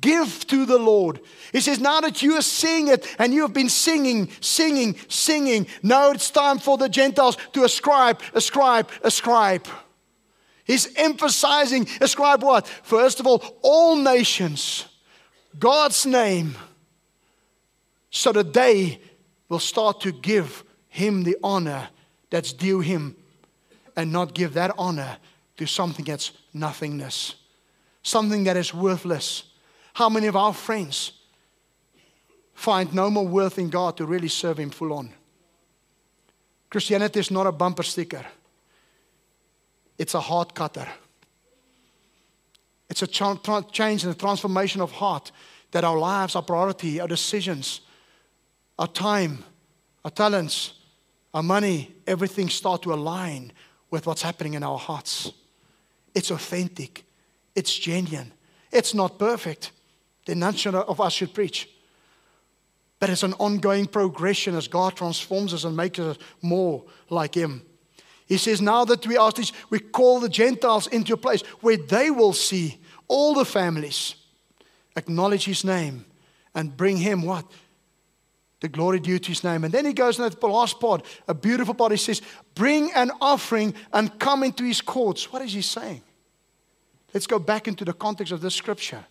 Give 0.00 0.46
to 0.46 0.64
the 0.64 0.78
Lord. 0.78 1.20
He 1.52 1.60
says, 1.60 1.78
now 1.78 2.00
that 2.00 2.22
you 2.22 2.34
are 2.34 2.42
seeing 2.42 2.88
it 2.88 3.06
and 3.18 3.34
you 3.34 3.42
have 3.42 3.52
been 3.52 3.68
singing, 3.68 4.30
singing, 4.40 4.96
singing, 5.08 5.66
now 5.82 6.10
it's 6.10 6.30
time 6.30 6.58
for 6.58 6.78
the 6.78 6.88
Gentiles 6.88 7.36
to 7.52 7.64
ascribe, 7.64 8.22
ascribe, 8.32 8.88
ascribe. 9.02 9.66
He's 10.64 10.88
emphasizing, 10.96 11.86
ascribe 12.00 12.42
what? 12.42 12.66
First 12.66 13.20
of 13.20 13.26
all, 13.26 13.44
all 13.60 13.96
nations, 13.96 14.86
God's 15.58 16.06
name, 16.06 16.56
so 18.10 18.32
that 18.32 18.54
they 18.54 19.00
will 19.50 19.58
start 19.58 20.00
to 20.00 20.12
give 20.12 20.64
him 20.94 21.24
the 21.24 21.36
honor 21.42 21.88
that's 22.30 22.52
due 22.52 22.78
him 22.78 23.16
and 23.96 24.12
not 24.12 24.32
give 24.32 24.54
that 24.54 24.70
honor 24.78 25.16
to 25.56 25.66
something 25.66 26.04
that's 26.04 26.30
nothingness, 26.52 27.34
something 28.04 28.44
that 28.44 28.56
is 28.56 28.72
worthless. 28.72 29.42
How 29.94 30.08
many 30.08 30.28
of 30.28 30.36
our 30.36 30.54
friends 30.54 31.10
find 32.52 32.94
no 32.94 33.10
more 33.10 33.26
worth 33.26 33.58
in 33.58 33.70
God 33.70 33.96
to 33.96 34.06
really 34.06 34.28
serve 34.28 34.58
Him 34.60 34.70
full 34.70 34.92
on? 34.92 35.10
Christianity 36.70 37.18
is 37.18 37.30
not 37.30 37.48
a 37.48 37.52
bumper 37.52 37.82
sticker, 37.82 38.24
it's 39.98 40.14
a 40.14 40.20
heart 40.20 40.54
cutter. 40.54 40.86
It's 42.88 43.02
a 43.02 43.06
change 43.08 44.04
and 44.04 44.14
a 44.14 44.16
transformation 44.16 44.80
of 44.80 44.92
heart 44.92 45.32
that 45.72 45.82
our 45.82 45.98
lives, 45.98 46.36
our 46.36 46.42
priority, 46.42 47.00
our 47.00 47.08
decisions, 47.08 47.80
our 48.78 48.86
time, 48.86 49.42
our 50.04 50.12
talents, 50.12 50.74
our 51.34 51.42
money, 51.42 51.92
everything 52.06 52.48
start 52.48 52.82
to 52.82 52.94
align 52.94 53.52
with 53.90 54.06
what's 54.06 54.22
happening 54.22 54.54
in 54.54 54.62
our 54.62 54.78
hearts. 54.78 55.32
It's 56.14 56.30
authentic. 56.30 57.04
It's 57.56 57.76
genuine. 57.76 58.32
It's 58.70 58.94
not 58.94 59.18
perfect. 59.18 59.72
Then 60.26 60.38
none 60.38 60.54
of 60.74 61.00
us 61.00 61.12
should 61.12 61.34
preach. 61.34 61.68
But 63.00 63.10
it's 63.10 63.24
an 63.24 63.34
ongoing 63.34 63.86
progression 63.86 64.54
as 64.54 64.68
God 64.68 64.96
transforms 64.96 65.52
us 65.52 65.64
and 65.64 65.76
makes 65.76 65.98
us 65.98 66.16
more 66.40 66.84
like 67.10 67.34
Him. 67.34 67.62
He 68.26 68.38
says, 68.38 68.62
now 68.62 68.84
that 68.86 69.06
we 69.06 69.18
ask 69.18 69.36
this, 69.36 69.52
we 69.68 69.80
call 69.80 70.20
the 70.20 70.28
Gentiles 70.28 70.86
into 70.86 71.12
a 71.12 71.18
place 71.18 71.42
where 71.60 71.76
they 71.76 72.10
will 72.10 72.32
see 72.32 72.80
all 73.08 73.34
the 73.34 73.44
families 73.44 74.14
acknowledge 74.96 75.44
His 75.44 75.64
name 75.64 76.06
and 76.54 76.76
bring 76.76 76.96
Him 76.96 77.22
what? 77.22 77.44
The 78.64 78.70
glory 78.70 78.98
due 78.98 79.18
to 79.18 79.28
his 79.28 79.44
name. 79.44 79.62
And 79.64 79.74
then 79.74 79.84
he 79.84 79.92
goes 79.92 80.18
into 80.18 80.34
the 80.34 80.46
last 80.46 80.80
part, 80.80 81.04
a 81.28 81.34
beautiful 81.34 81.74
part. 81.74 81.92
He 81.92 81.98
says, 81.98 82.22
Bring 82.54 82.90
an 82.94 83.10
offering 83.20 83.74
and 83.92 84.18
come 84.18 84.42
into 84.42 84.64
his 84.64 84.80
courts. 84.80 85.30
What 85.30 85.42
is 85.42 85.52
he 85.52 85.60
saying? 85.60 86.00
Let's 87.12 87.26
go 87.26 87.38
back 87.38 87.68
into 87.68 87.84
the 87.84 87.92
context 87.92 88.32
of 88.32 88.40
this 88.40 88.54
scripture. 88.54 89.04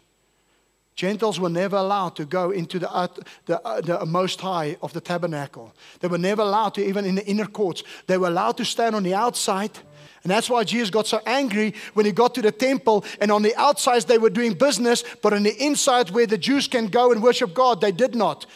Gentiles 0.96 1.39
were 1.39 1.52
never 1.52 1.76
allowed 1.76 2.16
to 2.16 2.26
go 2.26 2.50
into 2.50 2.80
the, 2.80 2.92
uh, 2.92 3.08
the, 3.46 3.62
uh, 3.62 3.82
the 3.82 4.04
most 4.08 4.42
high 4.42 4.76
of 4.82 4.92
the 4.92 5.00
tabernacle. 5.00 5.72
They 6.00 6.08
were 6.08 6.18
never 6.18 6.42
allowed 6.42 6.74
to, 6.74 6.84
even 6.84 7.06
in 7.06 7.13
the 7.13 7.26
inner 7.28 7.46
courts. 7.46 7.84
They 8.08 8.18
were 8.18 8.30
allowed 8.30 8.58
to 8.58 8.66
stand 8.66 8.96
on 8.96 9.04
the 9.04 9.13
outside. 9.13 9.78
And 10.24 10.32
that's 10.32 10.50
why 10.50 10.63
Jesus 10.63 10.89
got 10.89 11.06
so 11.06 11.22
angry 11.28 11.76
when 11.94 12.08
he 12.08 12.12
got 12.12 12.34
to 12.34 12.42
the 12.42 12.52
temple. 12.52 13.06
And 13.22 13.32
on 13.32 13.44
the 13.44 13.56
outside, 13.56 14.02
they 14.02 14.18
were 14.18 14.32
doing 14.32 14.56
business, 14.56 15.04
but 15.22 15.32
on 15.32 15.44
the 15.44 15.56
inside, 15.63 16.10
where 16.10 16.26
the 16.26 16.39
Jews 16.39 16.68
can 16.68 16.88
go 16.88 17.12
and 17.12 17.22
worship 17.22 17.54
God, 17.54 17.82
they 17.82 17.92
did 17.92 18.16
not. 18.16 18.48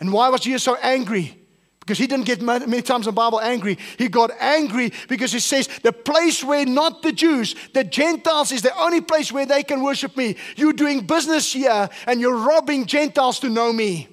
And 0.00 0.12
why 0.12 0.28
was 0.28 0.40
Jesus 0.42 0.62
so 0.62 0.76
angry? 0.76 1.40
Because 1.80 1.98
he 1.98 2.06
didn't 2.06 2.24
get 2.24 2.40
many 2.40 2.80
times 2.80 3.06
in 3.06 3.14
the 3.14 3.16
Bible 3.16 3.40
angry. 3.40 3.76
He 3.98 4.08
got 4.08 4.30
angry 4.40 4.90
because 5.06 5.32
he 5.32 5.38
says, 5.38 5.68
The 5.82 5.92
place 5.92 6.42
where 6.42 6.64
not 6.64 7.02
the 7.02 7.12
Jews, 7.12 7.54
the 7.74 7.84
Gentiles 7.84 8.52
is 8.52 8.62
the 8.62 8.74
only 8.78 9.02
place 9.02 9.30
where 9.30 9.44
they 9.44 9.62
can 9.62 9.82
worship 9.82 10.16
me. 10.16 10.36
You're 10.56 10.72
doing 10.72 11.02
business 11.06 11.52
here 11.52 11.90
and 12.06 12.20
you're 12.22 12.38
robbing 12.38 12.86
Gentiles 12.86 13.38
to 13.40 13.50
know 13.50 13.70
me. 13.70 14.08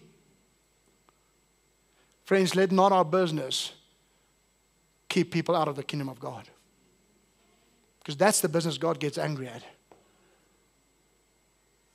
Friends, 2.25 2.55
let 2.55 2.73
not 2.73 2.91
our 2.91 3.05
business 3.05 3.71
keep 5.07 5.31
people 5.31 5.55
out 5.55 5.69
of 5.69 5.77
the 5.77 5.83
kingdom 5.83 6.09
of 6.09 6.19
God. 6.19 6.49
Because 7.99 8.17
that's 8.17 8.41
the 8.41 8.49
business 8.49 8.77
God 8.77 8.99
gets 8.99 9.17
angry 9.17 9.47
at. 9.47 9.63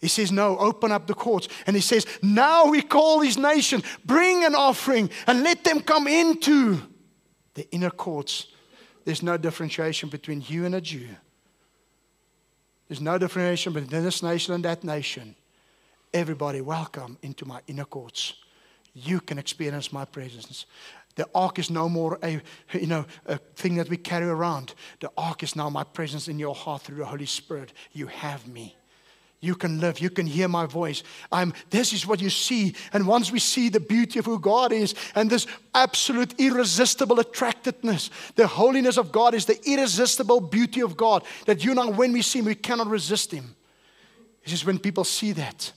He 0.00 0.08
says, 0.08 0.30
No, 0.30 0.58
open 0.58 0.92
up 0.92 1.06
the 1.06 1.14
courts. 1.14 1.48
And 1.66 1.74
he 1.74 1.82
says, 1.82 2.06
Now 2.22 2.66
we 2.66 2.82
call 2.82 3.20
these 3.20 3.38
nation, 3.38 3.82
bring 4.04 4.44
an 4.44 4.54
offering 4.54 5.10
and 5.26 5.42
let 5.42 5.64
them 5.64 5.80
come 5.80 6.06
into 6.06 6.80
the 7.54 7.68
inner 7.70 7.90
courts. 7.90 8.48
There's 9.04 9.22
no 9.22 9.36
differentiation 9.36 10.08
between 10.08 10.42
you 10.46 10.64
and 10.64 10.74
a 10.74 10.80
Jew. 10.80 11.08
There's 12.88 13.00
no 13.00 13.18
differentiation 13.18 13.72
between 13.72 14.02
this 14.02 14.22
nation 14.22 14.54
and 14.54 14.64
that 14.64 14.84
nation. 14.84 15.34
Everybody, 16.12 16.60
welcome 16.60 17.18
into 17.22 17.44
my 17.44 17.60
inner 17.66 17.84
courts. 17.84 18.34
You 18.94 19.20
can 19.20 19.38
experience 19.38 19.92
my 19.92 20.04
presence. 20.04 20.66
The 21.16 21.28
ark 21.34 21.58
is 21.58 21.70
no 21.70 21.88
more 21.88 22.18
a, 22.22 22.40
you 22.72 22.86
know, 22.86 23.06
a 23.26 23.38
thing 23.38 23.76
that 23.76 23.88
we 23.88 23.96
carry 23.96 24.26
around. 24.26 24.74
The 25.00 25.10
ark 25.16 25.42
is 25.42 25.56
now 25.56 25.68
my 25.70 25.84
presence 25.84 26.28
in 26.28 26.38
your 26.38 26.54
heart 26.54 26.82
through 26.82 26.98
the 26.98 27.06
Holy 27.06 27.26
Spirit. 27.26 27.72
You 27.92 28.06
have 28.06 28.46
me. 28.46 28.76
You 29.46 29.54
can 29.54 29.80
live. 29.80 30.00
You 30.00 30.10
can 30.10 30.26
hear 30.26 30.48
my 30.48 30.66
voice. 30.66 31.04
I'm, 31.30 31.54
this 31.70 31.92
is 31.92 32.06
what 32.06 32.20
you 32.20 32.30
see. 32.30 32.74
And 32.92 33.06
once 33.06 33.30
we 33.30 33.38
see 33.38 33.68
the 33.68 33.80
beauty 33.80 34.18
of 34.18 34.24
who 34.24 34.40
God 34.40 34.72
is 34.72 34.94
and 35.14 35.30
this 35.30 35.46
absolute 35.74 36.34
irresistible 36.38 37.20
attractiveness, 37.20 38.10
the 38.34 38.48
holiness 38.48 38.98
of 38.98 39.12
God 39.12 39.34
is 39.34 39.46
the 39.46 39.58
irresistible 39.64 40.40
beauty 40.40 40.82
of 40.82 40.96
God 40.96 41.22
that 41.46 41.64
you 41.64 41.74
know 41.74 41.90
when 41.90 42.12
we 42.12 42.22
see 42.22 42.40
him, 42.40 42.46
we 42.46 42.56
cannot 42.56 42.88
resist 42.88 43.32
him. 43.32 43.54
It's 44.42 44.50
just 44.50 44.66
when 44.66 44.80
people 44.80 45.04
see 45.04 45.32
that, 45.32 45.72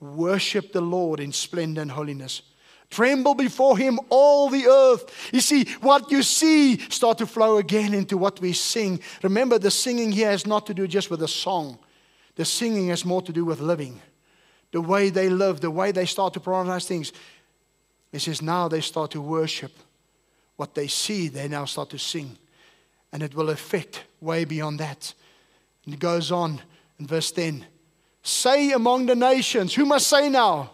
worship 0.00 0.72
the 0.72 0.80
Lord 0.80 1.18
in 1.18 1.32
splendor 1.32 1.82
and 1.82 1.90
holiness. 1.90 2.42
Tremble 2.90 3.34
before 3.34 3.76
him, 3.76 3.98
all 4.08 4.48
the 4.48 4.66
earth. 4.66 5.30
You 5.32 5.40
see, 5.40 5.64
what 5.80 6.10
you 6.10 6.22
see 6.22 6.78
start 6.88 7.18
to 7.18 7.26
flow 7.26 7.58
again 7.58 7.94
into 7.94 8.16
what 8.16 8.40
we 8.40 8.52
sing. 8.52 9.00
Remember, 9.22 9.58
the 9.58 9.70
singing 9.70 10.10
here 10.10 10.30
has 10.30 10.46
not 10.46 10.66
to 10.66 10.74
do 10.74 10.86
just 10.86 11.10
with 11.10 11.22
a 11.22 11.28
song. 11.28 11.78
The 12.38 12.44
singing 12.44 12.86
has 12.90 13.04
more 13.04 13.20
to 13.22 13.32
do 13.32 13.44
with 13.44 13.58
living. 13.58 14.00
The 14.70 14.80
way 14.80 15.10
they 15.10 15.28
live, 15.28 15.60
the 15.60 15.72
way 15.72 15.90
they 15.90 16.06
start 16.06 16.34
to 16.34 16.40
prioritize 16.40 16.86
things. 16.86 17.12
It 18.12 18.20
says 18.20 18.40
now 18.40 18.68
they 18.68 18.80
start 18.80 19.10
to 19.10 19.20
worship. 19.20 19.72
What 20.54 20.72
they 20.76 20.86
see, 20.86 21.26
they 21.26 21.48
now 21.48 21.64
start 21.64 21.90
to 21.90 21.98
sing. 21.98 22.38
And 23.12 23.24
it 23.24 23.34
will 23.34 23.50
affect 23.50 24.04
way 24.20 24.44
beyond 24.44 24.78
that. 24.78 25.14
And 25.84 25.94
it 25.94 25.98
goes 25.98 26.30
on 26.30 26.60
in 27.00 27.08
verse 27.08 27.32
10 27.32 27.66
Say 28.22 28.70
among 28.70 29.06
the 29.06 29.16
nations, 29.16 29.74
who 29.74 29.84
must 29.84 30.06
say 30.06 30.28
now? 30.28 30.70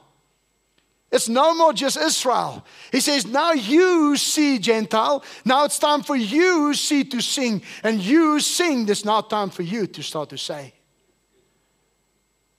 It's 1.11 1.31
no 1.31 1.55
more 1.55 1.73
just 1.73 1.97
Israel. 1.97 2.63
He 2.93 3.01
says, 3.01 3.27
Now 3.27 3.53
you 3.53 4.19
see, 4.19 4.59
Gentile. 4.59 5.25
Now 5.47 5.65
it's 5.65 5.79
time 5.79 6.03
for 6.03 6.17
you 6.17 6.75
see 6.75 7.05
to 7.05 7.23
sing. 7.23 7.63
And 7.83 8.01
you 8.01 8.39
sing. 8.41 8.87
It's 8.87 9.07
now 9.07 9.23
time 9.23 9.49
for 9.49 9.63
you 9.63 9.87
to 9.87 10.03
start 10.03 10.29
to 10.29 10.37
say. 10.37 10.74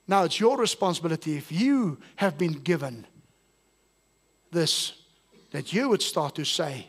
Now 0.08 0.24
it's 0.24 0.38
your 0.38 0.56
responsibility 0.56 1.36
if 1.36 1.50
you 1.50 1.98
have 2.16 2.38
been 2.38 2.52
given 2.52 3.06
this, 4.52 4.94
that 5.50 5.72
you 5.72 5.88
would 5.88 6.02
start 6.02 6.34
to 6.36 6.44
say, 6.44 6.88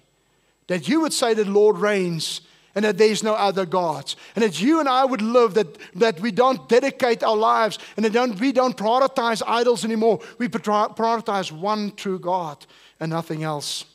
that 0.68 0.88
you 0.88 1.02
would 1.02 1.14
say 1.14 1.34
that 1.34 1.48
Lord 1.48 1.78
reigns 1.78 2.42
and 2.76 2.86
that 2.86 3.00
there's 3.00 3.24
no 3.24 3.34
other 3.34 3.66
gods. 3.66 4.16
And 4.36 4.44
that 4.44 4.62
you 4.62 4.80
and 4.80 4.88
I 4.88 5.04
would 5.04 5.24
live 5.24 5.56
that, 5.56 5.78
that 5.96 6.20
we 6.20 6.30
don't 6.32 6.70
dedicate 6.70 7.24
our 7.24 7.36
lives 7.36 7.80
and 7.96 8.06
that 8.06 8.14
don't, 8.14 8.40
we 8.40 8.52
don't 8.52 8.78
prioritize 8.78 9.42
idols 9.48 9.84
anymore. 9.84 10.20
We 10.38 10.48
prioritize 10.48 11.52
one 11.52 11.94
true 11.96 12.20
God 12.20 12.68
and 13.00 13.10
nothing 13.10 13.44
else. 13.44 13.86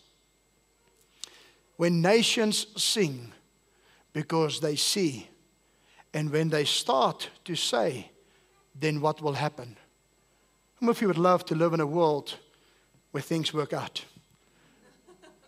When 1.76 2.02
nations 2.02 2.66
sing 2.76 3.32
because 4.12 4.58
they 4.60 4.76
see, 4.76 5.28
and 6.12 6.30
when 6.30 6.48
they 6.48 6.64
start 6.64 7.30
to 7.44 7.54
say, 7.54 8.10
then 8.74 9.00
what 9.00 9.20
will 9.20 9.34
happen? 9.34 9.76
Many 10.80 10.90
of 10.90 11.00
you 11.00 11.08
would 11.08 11.18
love 11.18 11.44
to 11.46 11.54
live 11.54 11.72
in 11.74 11.80
a 11.80 11.86
world 11.86 12.34
where 13.12 13.22
things 13.22 13.52
work 13.52 13.72
out? 13.72 14.04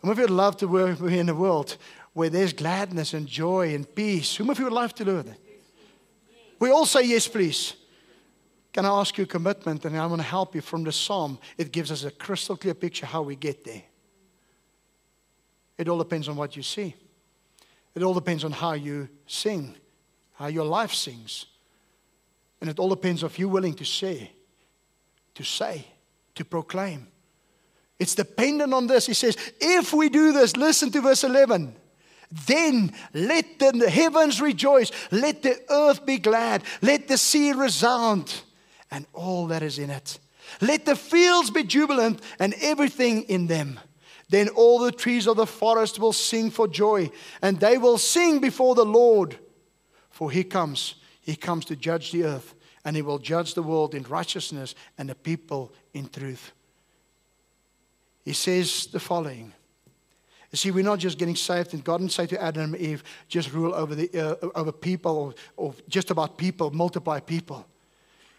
Many 0.03 0.13
of 0.13 0.19
you 0.19 0.25
would 0.25 0.31
love 0.31 0.57
to 0.59 0.69
work 0.69 1.01
in 1.01 1.29
a 1.29 1.35
world 1.35 1.77
where 2.13 2.31
there's 2.31 2.53
gladness 2.53 3.15
and 3.15 3.27
joy 3.27 3.75
and 3.75 3.93
peace. 3.95 4.37
Whom 4.37 4.51
of 4.51 4.59
you 4.59 4.65
would 4.65 4.73
love 4.73 4.95
to 4.97 5.05
live 5.05 5.25
there? 5.25 5.37
We 6.61 6.71
all 6.71 6.87
say 6.87 7.03
yes, 7.03 7.27
please. 7.27 7.75
Can 8.73 8.87
I 8.87 8.89
ask 8.89 9.17
you 9.19 9.25
a 9.25 9.27
commitment? 9.27 9.85
And 9.85 9.97
I'm 9.97 10.09
going 10.09 10.19
to 10.19 10.27
help 10.27 10.55
you 10.55 10.61
from 10.61 10.85
the 10.85 10.93
psalm. 10.93 11.39
It 11.59 11.73
gives 11.73 11.91
us 11.91 12.05
a 12.05 12.11
crystal 12.11 12.57
clear 12.57 12.75
picture 12.75 13.07
how 13.07 13.23
we 13.23 13.37
get 13.37 13.65
there. 13.65 13.83
It 15.77 15.89
all 15.89 15.99
depends 15.99 16.29
on 16.29 16.37
what 16.37 16.57
you 16.57 16.63
see. 16.63 16.95
It 17.95 18.03
all 18.03 18.15
depends 18.15 18.45
on 18.45 18.53
how 18.53 18.73
you 18.73 19.09
sing, 19.27 19.75
how 20.35 20.47
your 20.47 20.65
life 20.65 20.93
sings. 20.93 21.47
And 22.64 22.70
it 22.70 22.79
all 22.79 22.88
depends 22.88 23.22
if 23.22 23.38
you're 23.38 23.46
willing 23.46 23.74
to 23.74 23.85
say, 23.85 24.33
to 25.35 25.44
say, 25.44 25.85
to 26.35 26.46
proclaim. 26.46 27.09
It's 27.98 28.14
dependent 28.14 28.72
on 28.72 28.87
this. 28.87 29.05
He 29.05 29.12
says, 29.12 29.37
if 29.61 29.92
we 29.92 30.09
do 30.09 30.33
this, 30.33 30.57
listen 30.57 30.90
to 30.92 31.03
verse 31.03 31.24
11. 31.24 31.77
Then 32.46 32.94
let 33.12 33.59
the 33.59 33.90
heavens 33.90 34.40
rejoice, 34.40 34.90
let 35.11 35.42
the 35.42 35.61
earth 35.68 36.07
be 36.07 36.16
glad, 36.16 36.62
let 36.81 37.07
the 37.07 37.18
sea 37.18 37.53
resound, 37.53 38.35
and 38.90 39.05
all 39.12 39.46
that 39.48 39.62
is 39.62 39.79
in 39.79 39.90
it. 39.90 40.18
Let 40.62 40.87
the 40.87 40.96
fields 40.96 41.50
be 41.50 41.64
jubilant 41.64 42.22
and 42.38 42.55
everything 42.62 43.24
in 43.24 43.46
them. 43.46 43.79
Then 44.31 44.48
all 44.48 44.79
the 44.79 44.90
trees 44.90 45.29
of 45.29 45.37
the 45.37 45.46
forest 45.46 45.98
will 45.98 46.14
sing 46.14 46.50
for 46.50 46.66
joy, 46.66 47.11
and 47.42 47.61
they 47.61 47.77
will 47.77 47.98
sing 47.98 48.38
before 48.38 48.74
the 48.74 48.87
Lord. 48.87 49.38
For 50.09 50.31
he 50.31 50.44
comes, 50.44 50.94
he 51.25 51.37
comes 51.37 51.65
to 51.67 51.77
judge 51.77 52.13
the 52.13 52.25
earth, 52.25 52.55
and 52.85 52.95
he 52.95 53.03
will 53.03 53.19
judge 53.19 53.55
the 53.55 53.63
world 53.63 53.95
in 53.95 54.03
righteousness 54.05 54.75
and 54.99 55.09
the 55.09 55.15
people 55.15 55.73
in 55.93 56.09
truth. 56.09 56.53
He 58.25 58.33
says 58.33 58.87
the 58.87 59.01
following 59.01 59.53
you 60.55 60.57
see, 60.57 60.71
we're 60.71 60.85
not 60.85 61.01
just 61.01 61.19
getting 61.19 61.35
saved, 61.35 61.75
and 61.75 61.83
God 61.83 61.99
didn't 61.99 62.13
say 62.13 62.29
to 62.29 62.41
Adam 62.41 62.75
and 62.75 62.77
Eve, 62.77 63.03
just 63.27 63.53
rule 63.53 63.75
over, 63.75 63.97
the, 63.97 64.09
uh, 64.17 64.51
over 64.55 64.71
people 64.71 65.19
or, 65.19 65.35
or 65.57 65.75
just 65.89 66.13
about 66.13 66.39
people, 66.39 66.71
multiply 66.71 67.19
people. 67.19 67.67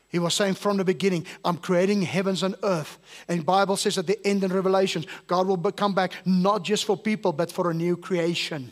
He 0.07 0.17
was 0.17 0.33
saying 0.33 0.53
from 0.53 0.77
the 0.77 0.85
beginning, 0.85 1.25
I'm 1.43 1.57
creating 1.57 2.03
heavens 2.03 2.41
and 2.41 2.55
earth. 2.63 2.99
And 3.27 3.45
Bible 3.45 3.75
says 3.75 3.97
at 3.97 4.07
the 4.07 4.17
end 4.25 4.45
in 4.45 4.53
Revelations, 4.53 5.05
God 5.27 5.45
will 5.45 5.57
come 5.73 5.93
back 5.93 6.13
not 6.23 6.63
just 6.63 6.85
for 6.85 6.95
people, 6.95 7.33
but 7.33 7.51
for 7.51 7.69
a 7.69 7.73
new 7.73 7.97
creation. 7.97 8.71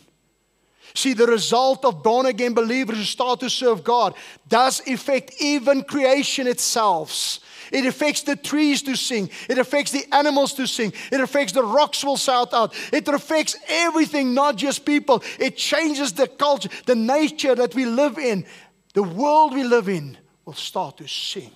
See, 0.95 1.13
the 1.13 1.25
result 1.25 1.85
of 1.85 2.03
born 2.03 2.27
again 2.27 2.53
believers 2.53 2.97
who 2.97 3.03
start 3.03 3.39
to 3.39 3.49
serve 3.49 3.83
God 3.83 4.13
does 4.47 4.81
affect 4.87 5.33
even 5.41 5.83
creation 5.83 6.45
itself. 6.45 7.39
It 7.71 7.85
affects 7.87 8.21
the 8.21 8.35
trees 8.35 8.83
to 8.83 8.95
sing. 8.95 9.31
It 9.49 9.57
affects 9.57 9.91
the 9.91 10.05
animals 10.13 10.53
to 10.53 10.67
sing. 10.67 10.93
It 11.11 11.19
affects 11.19 11.53
the 11.53 11.63
rocks 11.63 12.03
will 12.03 12.17
shout 12.17 12.53
out. 12.53 12.75
It 12.91 13.07
affects 13.07 13.55
everything, 13.67 14.35
not 14.35 14.55
just 14.55 14.85
people. 14.85 15.23
It 15.39 15.57
changes 15.57 16.13
the 16.13 16.27
culture, 16.27 16.69
the 16.85 16.95
nature 16.95 17.55
that 17.55 17.73
we 17.73 17.85
live 17.85 18.19
in. 18.19 18.45
The 18.93 19.03
world 19.03 19.53
we 19.53 19.63
live 19.63 19.89
in 19.89 20.17
will 20.45 20.53
start 20.53 20.97
to 20.97 21.07
sing. 21.07 21.51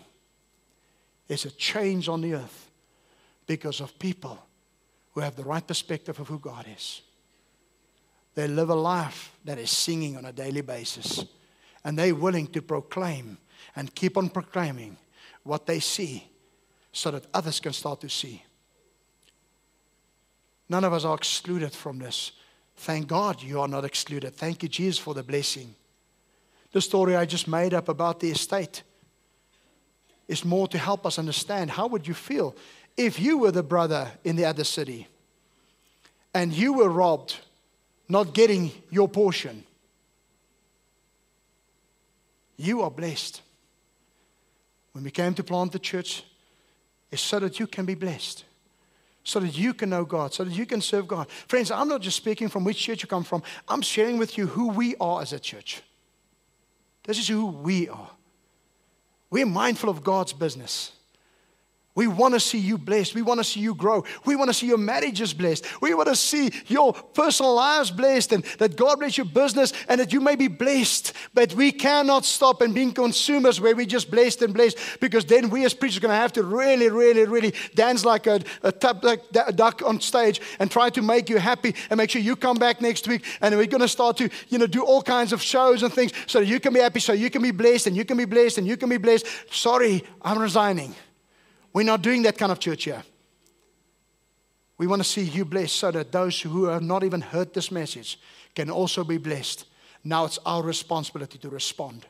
There's 1.27 1.45
a 1.45 1.51
change 1.51 2.09
on 2.09 2.21
the 2.21 2.33
earth 2.33 2.71
because 3.45 3.81
of 3.81 3.99
people 3.99 4.39
who 5.13 5.19
have 5.19 5.35
the 5.35 5.43
right 5.43 5.65
perspective 5.65 6.19
of 6.19 6.27
who 6.27 6.39
God 6.39 6.65
is. 6.75 7.01
They 8.37 8.47
live 8.47 8.69
a 8.69 8.75
life 8.75 9.31
that 9.45 9.57
is 9.57 9.71
singing 9.71 10.15
on 10.15 10.25
a 10.25 10.31
daily 10.31 10.61
basis. 10.61 11.25
And 11.83 11.97
they're 11.97 12.13
willing 12.13 12.45
to 12.49 12.61
proclaim 12.61 13.39
and 13.75 13.95
keep 13.95 14.15
on 14.15 14.29
proclaiming 14.29 14.95
what 15.41 15.65
they 15.65 15.79
see 15.79 16.29
so 16.91 17.09
that 17.09 17.25
others 17.33 17.59
can 17.59 17.73
start 17.73 17.99
to 18.01 18.09
see. 18.09 18.43
None 20.69 20.83
of 20.83 20.93
us 20.93 21.03
are 21.03 21.15
excluded 21.15 21.73
from 21.73 21.97
this. 21.97 22.33
Thank 22.75 23.07
God 23.07 23.41
you 23.41 23.59
are 23.59 23.67
not 23.67 23.83
excluded. 23.83 24.35
Thank 24.35 24.61
you, 24.61 24.69
Jesus, 24.69 24.99
for 24.99 25.15
the 25.15 25.23
blessing. 25.23 25.73
The 26.73 26.81
story 26.81 27.15
I 27.15 27.25
just 27.25 27.47
made 27.47 27.73
up 27.73 27.89
about 27.89 28.19
the 28.19 28.29
estate 28.29 28.83
is 30.27 30.45
more 30.45 30.67
to 30.67 30.77
help 30.77 31.07
us 31.07 31.17
understand 31.17 31.71
how 31.71 31.87
would 31.87 32.07
you 32.07 32.13
feel 32.13 32.55
if 32.97 33.19
you 33.19 33.39
were 33.39 33.51
the 33.51 33.63
brother 33.63 34.11
in 34.23 34.35
the 34.35 34.45
other 34.45 34.63
city 34.63 35.07
and 36.35 36.53
you 36.53 36.73
were 36.73 36.89
robbed, 36.89 37.37
not 38.09 38.33
getting 38.33 38.71
your 38.89 39.07
portion. 39.07 39.63
You 42.55 42.81
are 42.81 42.91
blessed. 42.91 43.41
When 44.93 45.03
we 45.03 45.11
came 45.11 45.33
to 45.35 45.43
plant 45.43 45.71
the 45.71 45.79
church, 45.79 46.23
it's 47.11 47.21
so 47.21 47.39
that 47.39 47.59
you 47.59 47.67
can 47.67 47.85
be 47.85 47.95
blessed, 47.95 48.45
so 49.23 49.39
that 49.39 49.57
you 49.57 49.73
can 49.73 49.89
know 49.91 50.03
God, 50.05 50.33
so 50.33 50.43
that 50.43 50.53
you 50.53 50.65
can 50.65 50.81
serve 50.81 51.07
God. 51.07 51.29
Friends, 51.47 51.69
I'm 51.69 51.87
not 51.87 52.01
just 52.01 52.17
speaking 52.17 52.49
from 52.49 52.63
which 52.63 52.77
church 52.77 53.03
you 53.03 53.07
come 53.07 53.23
from, 53.23 53.43
I'm 53.67 53.81
sharing 53.81 54.17
with 54.17 54.37
you 54.37 54.47
who 54.47 54.69
we 54.69 54.95
are 54.99 55.21
as 55.21 55.33
a 55.33 55.39
church. 55.39 55.81
This 57.03 57.19
is 57.19 57.27
who 57.27 57.45
we 57.45 57.87
are. 57.87 58.09
We're 59.29 59.45
mindful 59.45 59.89
of 59.89 60.03
God's 60.03 60.33
business. 60.33 60.91
We 61.97 62.05
want 62.05 62.35
to 62.35 62.39
see 62.39 62.59
you 62.59 62.77
blessed. 62.77 63.15
We 63.15 63.23
want 63.23 63.39
to 63.39 63.43
see 63.43 63.59
you 63.59 63.73
grow. 63.73 64.03
We 64.23 64.35
want 64.35 64.51
to 64.51 64.53
see 64.53 64.67
your 64.67 64.77
marriages 64.77 65.33
blessed. 65.33 65.65
We 65.81 65.95
want 65.95 66.07
to 66.09 66.15
see 66.15 66.51
your 66.67 66.93
personal 66.93 67.55
lives 67.55 67.89
blessed 67.89 68.33
and 68.33 68.43
that 68.59 68.75
God 68.75 68.99
bless 68.99 69.17
your 69.17 69.25
business 69.25 69.73
and 69.89 69.99
that 69.99 70.13
you 70.13 70.21
may 70.21 70.35
be 70.35 70.47
blessed. 70.47 71.13
But 71.33 71.55
we 71.55 71.71
cannot 71.71 72.23
stop 72.23 72.61
and 72.61 72.75
being 72.75 72.91
consumers 72.91 73.59
where 73.59 73.75
we 73.75 73.87
just 73.87 74.11
blessed 74.11 74.43
and 74.43 74.53
blessed 74.53 74.77
because 75.01 75.25
then 75.25 75.49
we 75.49 75.65
as 75.65 75.73
preachers 75.73 75.97
are 75.97 76.01
going 76.01 76.11
to 76.11 76.17
have 76.17 76.33
to 76.33 76.43
really, 76.43 76.87
really, 76.91 77.25
really 77.25 77.55
dance 77.73 78.05
like 78.05 78.27
a, 78.27 78.41
a, 78.61 78.71
tub, 78.71 79.03
like 79.03 79.23
a 79.47 79.51
duck 79.51 79.81
on 79.83 79.99
stage 79.99 80.39
and 80.59 80.69
try 80.69 80.91
to 80.91 81.01
make 81.01 81.31
you 81.31 81.39
happy 81.39 81.73
and 81.89 81.97
make 81.97 82.11
sure 82.11 82.21
you 82.21 82.35
come 82.35 82.57
back 82.57 82.79
next 82.79 83.07
week. 83.07 83.25
And 83.41 83.57
we're 83.57 83.65
going 83.65 83.81
to 83.81 83.87
start 83.87 84.17
to, 84.17 84.29
you 84.49 84.59
know, 84.59 84.67
do 84.67 84.83
all 84.83 85.01
kinds 85.01 85.33
of 85.33 85.41
shows 85.41 85.81
and 85.81 85.91
things 85.91 86.11
so 86.27 86.41
that 86.41 86.45
you 86.45 86.59
can 86.59 86.73
be 86.73 86.79
happy, 86.79 86.99
so 86.99 87.13
you 87.13 87.31
can 87.31 87.41
be 87.41 87.49
blessed 87.49 87.87
and 87.87 87.97
you 87.97 88.05
can 88.05 88.17
be 88.17 88.25
blessed 88.25 88.59
and 88.59 88.67
you 88.67 88.77
can 88.77 88.87
be 88.87 88.97
blessed. 88.97 89.25
Sorry, 89.49 90.03
I'm 90.21 90.37
resigning. 90.37 90.93
We're 91.77 91.83
not 91.83 92.01
doing 92.01 92.23
that 92.23 92.39
kind 92.39 92.51
of 92.51 92.57
church 92.57 92.85
here. 92.85 93.03
We 94.79 94.87
want 94.87 95.03
to 95.03 95.07
see 95.07 95.21
you 95.21 95.45
blessed 95.45 95.75
so 95.75 95.91
that 95.91 96.11
those 96.11 96.41
who 96.41 96.65
have 96.65 96.81
not 96.81 97.03
even 97.03 97.21
heard 97.21 97.53
this 97.53 97.69
message 97.69 98.19
can 98.55 98.71
also 98.71 99.03
be 99.03 99.19
blessed. 99.19 99.67
Now 100.03 100.25
it's 100.25 100.39
our 100.43 100.63
responsibility 100.63 101.37
to 101.37 101.49
respond. 101.49 102.07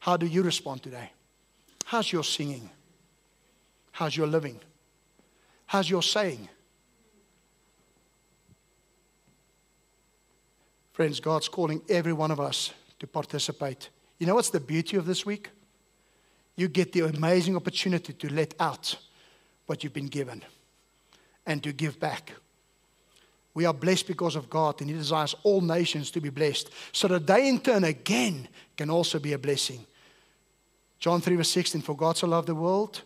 How 0.00 0.18
do 0.18 0.26
you 0.26 0.42
respond 0.42 0.82
today? 0.82 1.12
How's 1.86 2.12
your 2.12 2.22
singing? 2.22 2.68
How's 3.90 4.14
your 4.14 4.26
living? 4.26 4.60
How's 5.64 5.88
your 5.88 6.02
saying? 6.02 6.46
Friends, 10.92 11.20
God's 11.20 11.48
calling 11.48 11.80
every 11.88 12.12
one 12.12 12.30
of 12.30 12.38
us 12.38 12.74
to 12.98 13.06
participate. 13.06 13.88
You 14.18 14.26
know 14.26 14.34
what's 14.34 14.50
the 14.50 14.60
beauty 14.60 14.98
of 14.98 15.06
this 15.06 15.24
week? 15.24 15.48
You 16.56 16.68
get 16.68 16.92
the 16.92 17.00
amazing 17.00 17.56
opportunity 17.56 18.12
to 18.12 18.32
let 18.32 18.54
out 18.60 18.96
what 19.66 19.82
you've 19.82 19.92
been 19.92 20.06
given 20.06 20.42
and 21.46 21.62
to 21.62 21.72
give 21.72 21.98
back. 21.98 22.32
We 23.54 23.64
are 23.64 23.74
blessed 23.74 24.06
because 24.06 24.36
of 24.36 24.48
God, 24.48 24.80
and 24.80 24.88
He 24.88 24.96
desires 24.96 25.34
all 25.42 25.60
nations 25.60 26.10
to 26.12 26.20
be 26.20 26.30
blessed, 26.30 26.70
so 26.92 27.08
that 27.08 27.26
they 27.26 27.48
in 27.48 27.60
turn 27.60 27.84
again 27.84 28.48
can 28.76 28.90
also 28.90 29.18
be 29.18 29.32
a 29.32 29.38
blessing. 29.38 29.84
John 30.98 31.20
3, 31.20 31.36
verse 31.36 31.50
16 31.50 31.82
For 31.82 31.96
God 31.96 32.16
so 32.16 32.26
loved 32.26 32.48
the 32.48 32.54
world, 32.54 33.02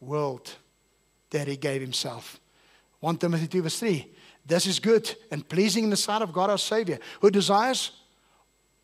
world, 0.00 0.54
that 1.30 1.48
He 1.48 1.56
gave 1.56 1.80
Himself. 1.80 2.38
1 3.00 3.16
Timothy 3.16 3.46
2, 3.46 3.62
verse 3.62 3.78
3 3.80 4.10
This 4.44 4.66
is 4.66 4.78
good 4.78 5.14
and 5.30 5.48
pleasing 5.48 5.84
in 5.84 5.90
the 5.90 5.96
sight 5.96 6.22
of 6.22 6.32
God 6.32 6.50
our 6.50 6.58
Savior, 6.58 6.98
who 7.20 7.30
desires 7.30 7.92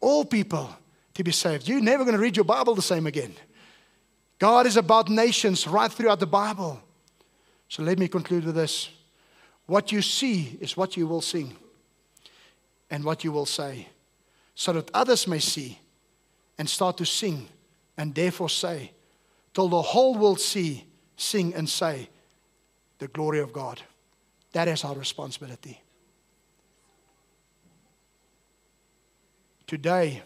all 0.01 0.25
people 0.25 0.71
to 1.15 1.25
be 1.25 1.33
saved. 1.33 1.69
You're 1.69 1.81
never 1.81 2.05
going 2.05 2.17
to 2.17 2.23
read 2.23 2.37
your 2.37 2.45
Bible 2.45 2.75
the 2.75 2.83
same 2.83 3.07
again. 3.07 3.35
God 4.39 4.67
is 4.67 4.77
about 4.77 5.09
nations 5.09 5.67
right 5.67 5.91
throughout 5.91 6.21
the 6.21 6.27
Bible. 6.27 6.81
So 7.69 7.83
let 7.83 7.99
me 7.99 8.09
conclude 8.09 8.45
with 8.45 8.55
this. 8.55 8.89
What 9.67 9.93
you 9.93 10.01
see 10.01 10.57
is 10.61 10.77
what 10.77 10.97
you 10.97 11.07
will 11.07 11.21
sing 11.21 11.57
and 12.91 13.05
what 13.05 13.25
you 13.25 13.33
will 13.33 13.47
say, 13.47 13.89
so 14.55 14.73
that 14.73 14.91
others 14.95 15.27
may 15.27 15.41
see 15.41 15.79
and 16.57 16.69
start 16.69 16.97
to 16.99 17.05
sing 17.05 17.49
and 17.97 18.15
therefore 18.15 18.49
say, 18.49 18.93
till 19.53 19.69
the 19.69 19.83
whole 19.83 20.15
world 20.15 20.41
see, 20.41 20.87
sing, 21.17 21.55
and 21.55 21.69
say 21.69 22.09
the 22.99 23.09
glory 23.09 23.41
of 23.41 23.53
God. 23.53 23.83
That 24.53 24.69
is 24.69 24.85
our 24.85 24.95
responsibility. 24.95 25.83
Today, 29.67 30.23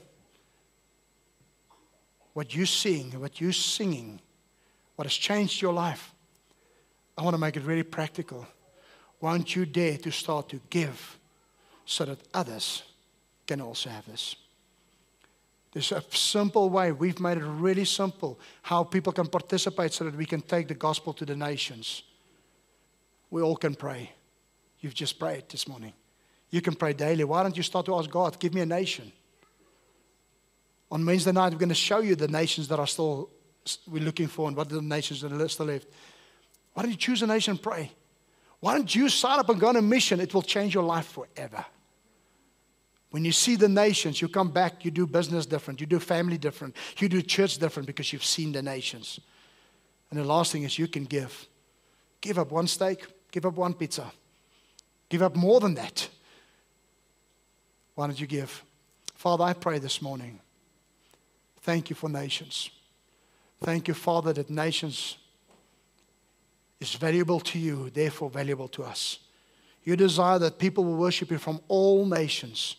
what 2.32 2.54
you're 2.54 2.66
sing, 2.66 3.20
what 3.20 3.40
you're 3.40 3.52
singing, 3.52 4.20
what 4.96 5.06
has 5.06 5.14
changed 5.14 5.60
your 5.60 5.72
life. 5.72 6.12
I 7.16 7.22
want 7.22 7.34
to 7.34 7.38
make 7.38 7.56
it 7.56 7.62
very 7.62 7.82
practical. 7.82 8.46
Won't 9.20 9.54
you 9.54 9.66
dare 9.66 9.98
to 9.98 10.10
start 10.10 10.48
to 10.48 10.60
give 10.70 11.18
so 11.84 12.04
that 12.06 12.18
others 12.32 12.82
can 13.46 13.60
also 13.60 13.90
have 13.90 14.06
this? 14.06 14.36
There's 15.72 15.92
a 15.92 16.02
simple 16.10 16.68
way. 16.68 16.92
We've 16.92 17.18
made 17.20 17.38
it 17.38 17.44
really 17.44 17.86
simple 17.86 18.38
how 18.62 18.84
people 18.84 19.12
can 19.12 19.26
participate 19.26 19.92
so 19.92 20.04
that 20.04 20.16
we 20.16 20.26
can 20.26 20.42
take 20.42 20.68
the 20.68 20.74
gospel 20.74 21.14
to 21.14 21.24
the 21.24 21.36
nations. 21.36 22.02
We 23.30 23.40
all 23.40 23.56
can 23.56 23.74
pray. 23.74 24.12
You've 24.80 24.94
just 24.94 25.18
prayed 25.18 25.48
this 25.48 25.66
morning. 25.66 25.94
You 26.50 26.60
can 26.60 26.74
pray 26.74 26.92
daily. 26.92 27.24
Why 27.24 27.42
don't 27.42 27.56
you 27.56 27.62
start 27.62 27.86
to 27.86 27.94
ask 27.94 28.10
God, 28.10 28.38
give 28.38 28.52
me 28.52 28.60
a 28.60 28.66
nation? 28.66 29.10
On 30.92 31.06
Wednesday 31.06 31.32
night, 31.32 31.54
we're 31.54 31.58
going 31.58 31.70
to 31.70 31.74
show 31.74 32.00
you 32.00 32.14
the 32.14 32.28
nations 32.28 32.68
that 32.68 32.78
are 32.78 32.86
still 32.86 33.30
we're 33.86 34.02
looking 34.02 34.26
for 34.26 34.46
and 34.46 34.56
what 34.56 34.70
are 34.70 34.74
the 34.74 34.82
nations 34.82 35.22
that 35.22 35.32
are 35.32 35.48
still 35.48 35.66
left. 35.66 35.86
Why 36.74 36.82
don't 36.82 36.92
you 36.92 36.98
choose 36.98 37.22
a 37.22 37.26
nation 37.26 37.52
and 37.52 37.62
pray? 37.62 37.90
Why 38.60 38.74
don't 38.74 38.94
you 38.94 39.08
sign 39.08 39.38
up 39.38 39.48
and 39.48 39.58
go 39.58 39.68
on 39.68 39.76
a 39.76 39.82
mission? 39.82 40.20
It 40.20 40.34
will 40.34 40.42
change 40.42 40.74
your 40.74 40.84
life 40.84 41.06
forever. 41.06 41.64
When 43.10 43.24
you 43.24 43.32
see 43.32 43.56
the 43.56 43.70
nations, 43.70 44.20
you 44.20 44.28
come 44.28 44.50
back, 44.50 44.84
you 44.84 44.90
do 44.90 45.06
business 45.06 45.46
different, 45.46 45.80
you 45.80 45.86
do 45.86 45.98
family 45.98 46.36
different, 46.36 46.76
you 46.98 47.08
do 47.08 47.22
church 47.22 47.56
different 47.56 47.86
because 47.86 48.12
you've 48.12 48.24
seen 48.24 48.52
the 48.52 48.62
nations. 48.62 49.18
And 50.10 50.20
the 50.20 50.24
last 50.24 50.52
thing 50.52 50.64
is 50.64 50.78
you 50.78 50.88
can 50.88 51.04
give. 51.04 51.46
Give 52.20 52.38
up 52.38 52.52
one 52.52 52.66
steak, 52.66 53.06
give 53.30 53.46
up 53.46 53.54
one 53.54 53.72
pizza, 53.72 54.12
give 55.08 55.22
up 55.22 55.36
more 55.36 55.58
than 55.58 55.72
that. 55.74 56.06
Why 57.94 58.08
don't 58.08 58.20
you 58.20 58.26
give? 58.26 58.62
Father, 59.14 59.44
I 59.44 59.54
pray 59.54 59.78
this 59.78 60.02
morning 60.02 60.41
Thank 61.62 61.90
you 61.90 61.96
for 61.96 62.08
nations. 62.08 62.70
Thank 63.62 63.88
you, 63.88 63.94
Father, 63.94 64.32
that 64.32 64.50
nations 64.50 65.16
is 66.80 66.94
valuable 66.94 67.38
to 67.38 67.58
you, 67.58 67.90
therefore 67.90 68.28
valuable 68.28 68.68
to 68.68 68.82
us. 68.82 69.20
You 69.84 69.96
desire 69.96 70.38
that 70.40 70.58
people 70.58 70.84
will 70.84 70.96
worship 70.96 71.30
you 71.30 71.38
from 71.38 71.60
all 71.68 72.04
nations, 72.04 72.76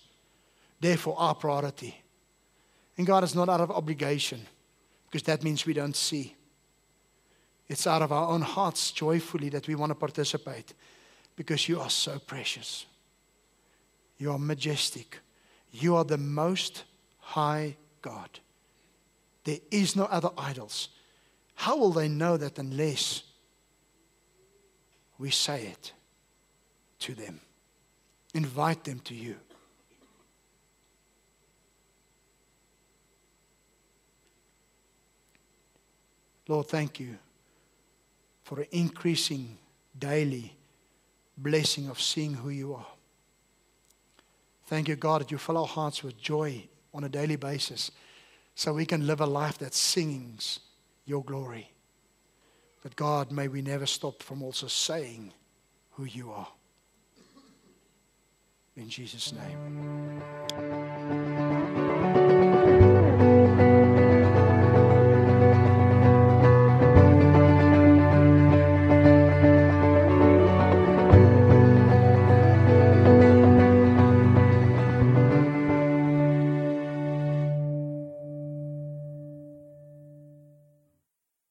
therefore 0.79 1.15
our 1.17 1.35
priority. 1.35 2.01
And 2.97 3.07
God 3.07 3.23
is 3.23 3.33
not 3.33 3.49
out 3.49 3.61
of 3.61 3.71
obligation, 3.71 4.45
because 5.09 5.23
that 5.23 5.43
means 5.43 5.65
we 5.65 5.73
don't 5.73 5.95
see. 5.95 6.35
It's 7.69 7.87
out 7.87 8.01
of 8.01 8.11
our 8.11 8.29
own 8.29 8.41
hearts 8.41 8.91
joyfully 8.91 9.49
that 9.49 9.67
we 9.67 9.75
want 9.75 9.91
to 9.91 9.95
participate, 9.95 10.73
because 11.37 11.69
you 11.69 11.79
are 11.79 11.89
so 11.89 12.19
precious. 12.19 12.85
You 14.17 14.31
are 14.31 14.39
majestic. 14.39 15.19
You 15.71 15.95
are 15.95 16.03
the 16.03 16.17
most 16.17 16.83
high 17.19 17.77
God. 18.01 18.39
There 19.43 19.59
is 19.71 19.95
no 19.95 20.05
other 20.05 20.29
idols. 20.37 20.89
How 21.55 21.77
will 21.77 21.91
they 21.91 22.07
know 22.07 22.37
that 22.37 22.57
unless 22.57 23.23
we 25.17 25.29
say 25.29 25.65
it 25.65 25.93
to 26.99 27.13
them? 27.13 27.39
Invite 28.33 28.83
them 28.83 28.99
to 29.01 29.13
you. 29.13 29.35
Lord, 36.47 36.67
thank 36.67 36.99
you 36.99 37.17
for 38.43 38.59
an 38.59 38.67
increasing 38.71 39.57
daily 39.97 40.55
blessing 41.37 41.87
of 41.87 42.01
seeing 42.01 42.33
who 42.33 42.49
you 42.49 42.73
are. 42.73 42.87
Thank 44.65 44.87
you, 44.87 44.95
God, 44.95 45.21
that 45.21 45.31
you 45.31 45.37
fill 45.37 45.57
our 45.57 45.67
hearts 45.67 46.03
with 46.03 46.19
joy 46.19 46.67
on 46.93 47.03
a 47.03 47.09
daily 47.09 47.35
basis 47.35 47.91
so 48.55 48.73
we 48.73 48.85
can 48.85 49.07
live 49.07 49.21
a 49.21 49.25
life 49.25 49.57
that 49.59 49.73
sings 49.73 50.59
your 51.05 51.23
glory. 51.23 51.71
But 52.81 52.95
God, 52.95 53.31
may 53.31 53.47
we 53.47 53.61
never 53.61 53.85
stop 53.85 54.21
from 54.21 54.43
also 54.43 54.67
saying 54.67 55.33
who 55.91 56.05
you 56.05 56.31
are. 56.31 56.47
In 58.75 58.89
Jesus' 58.89 59.31
name. 59.33 60.42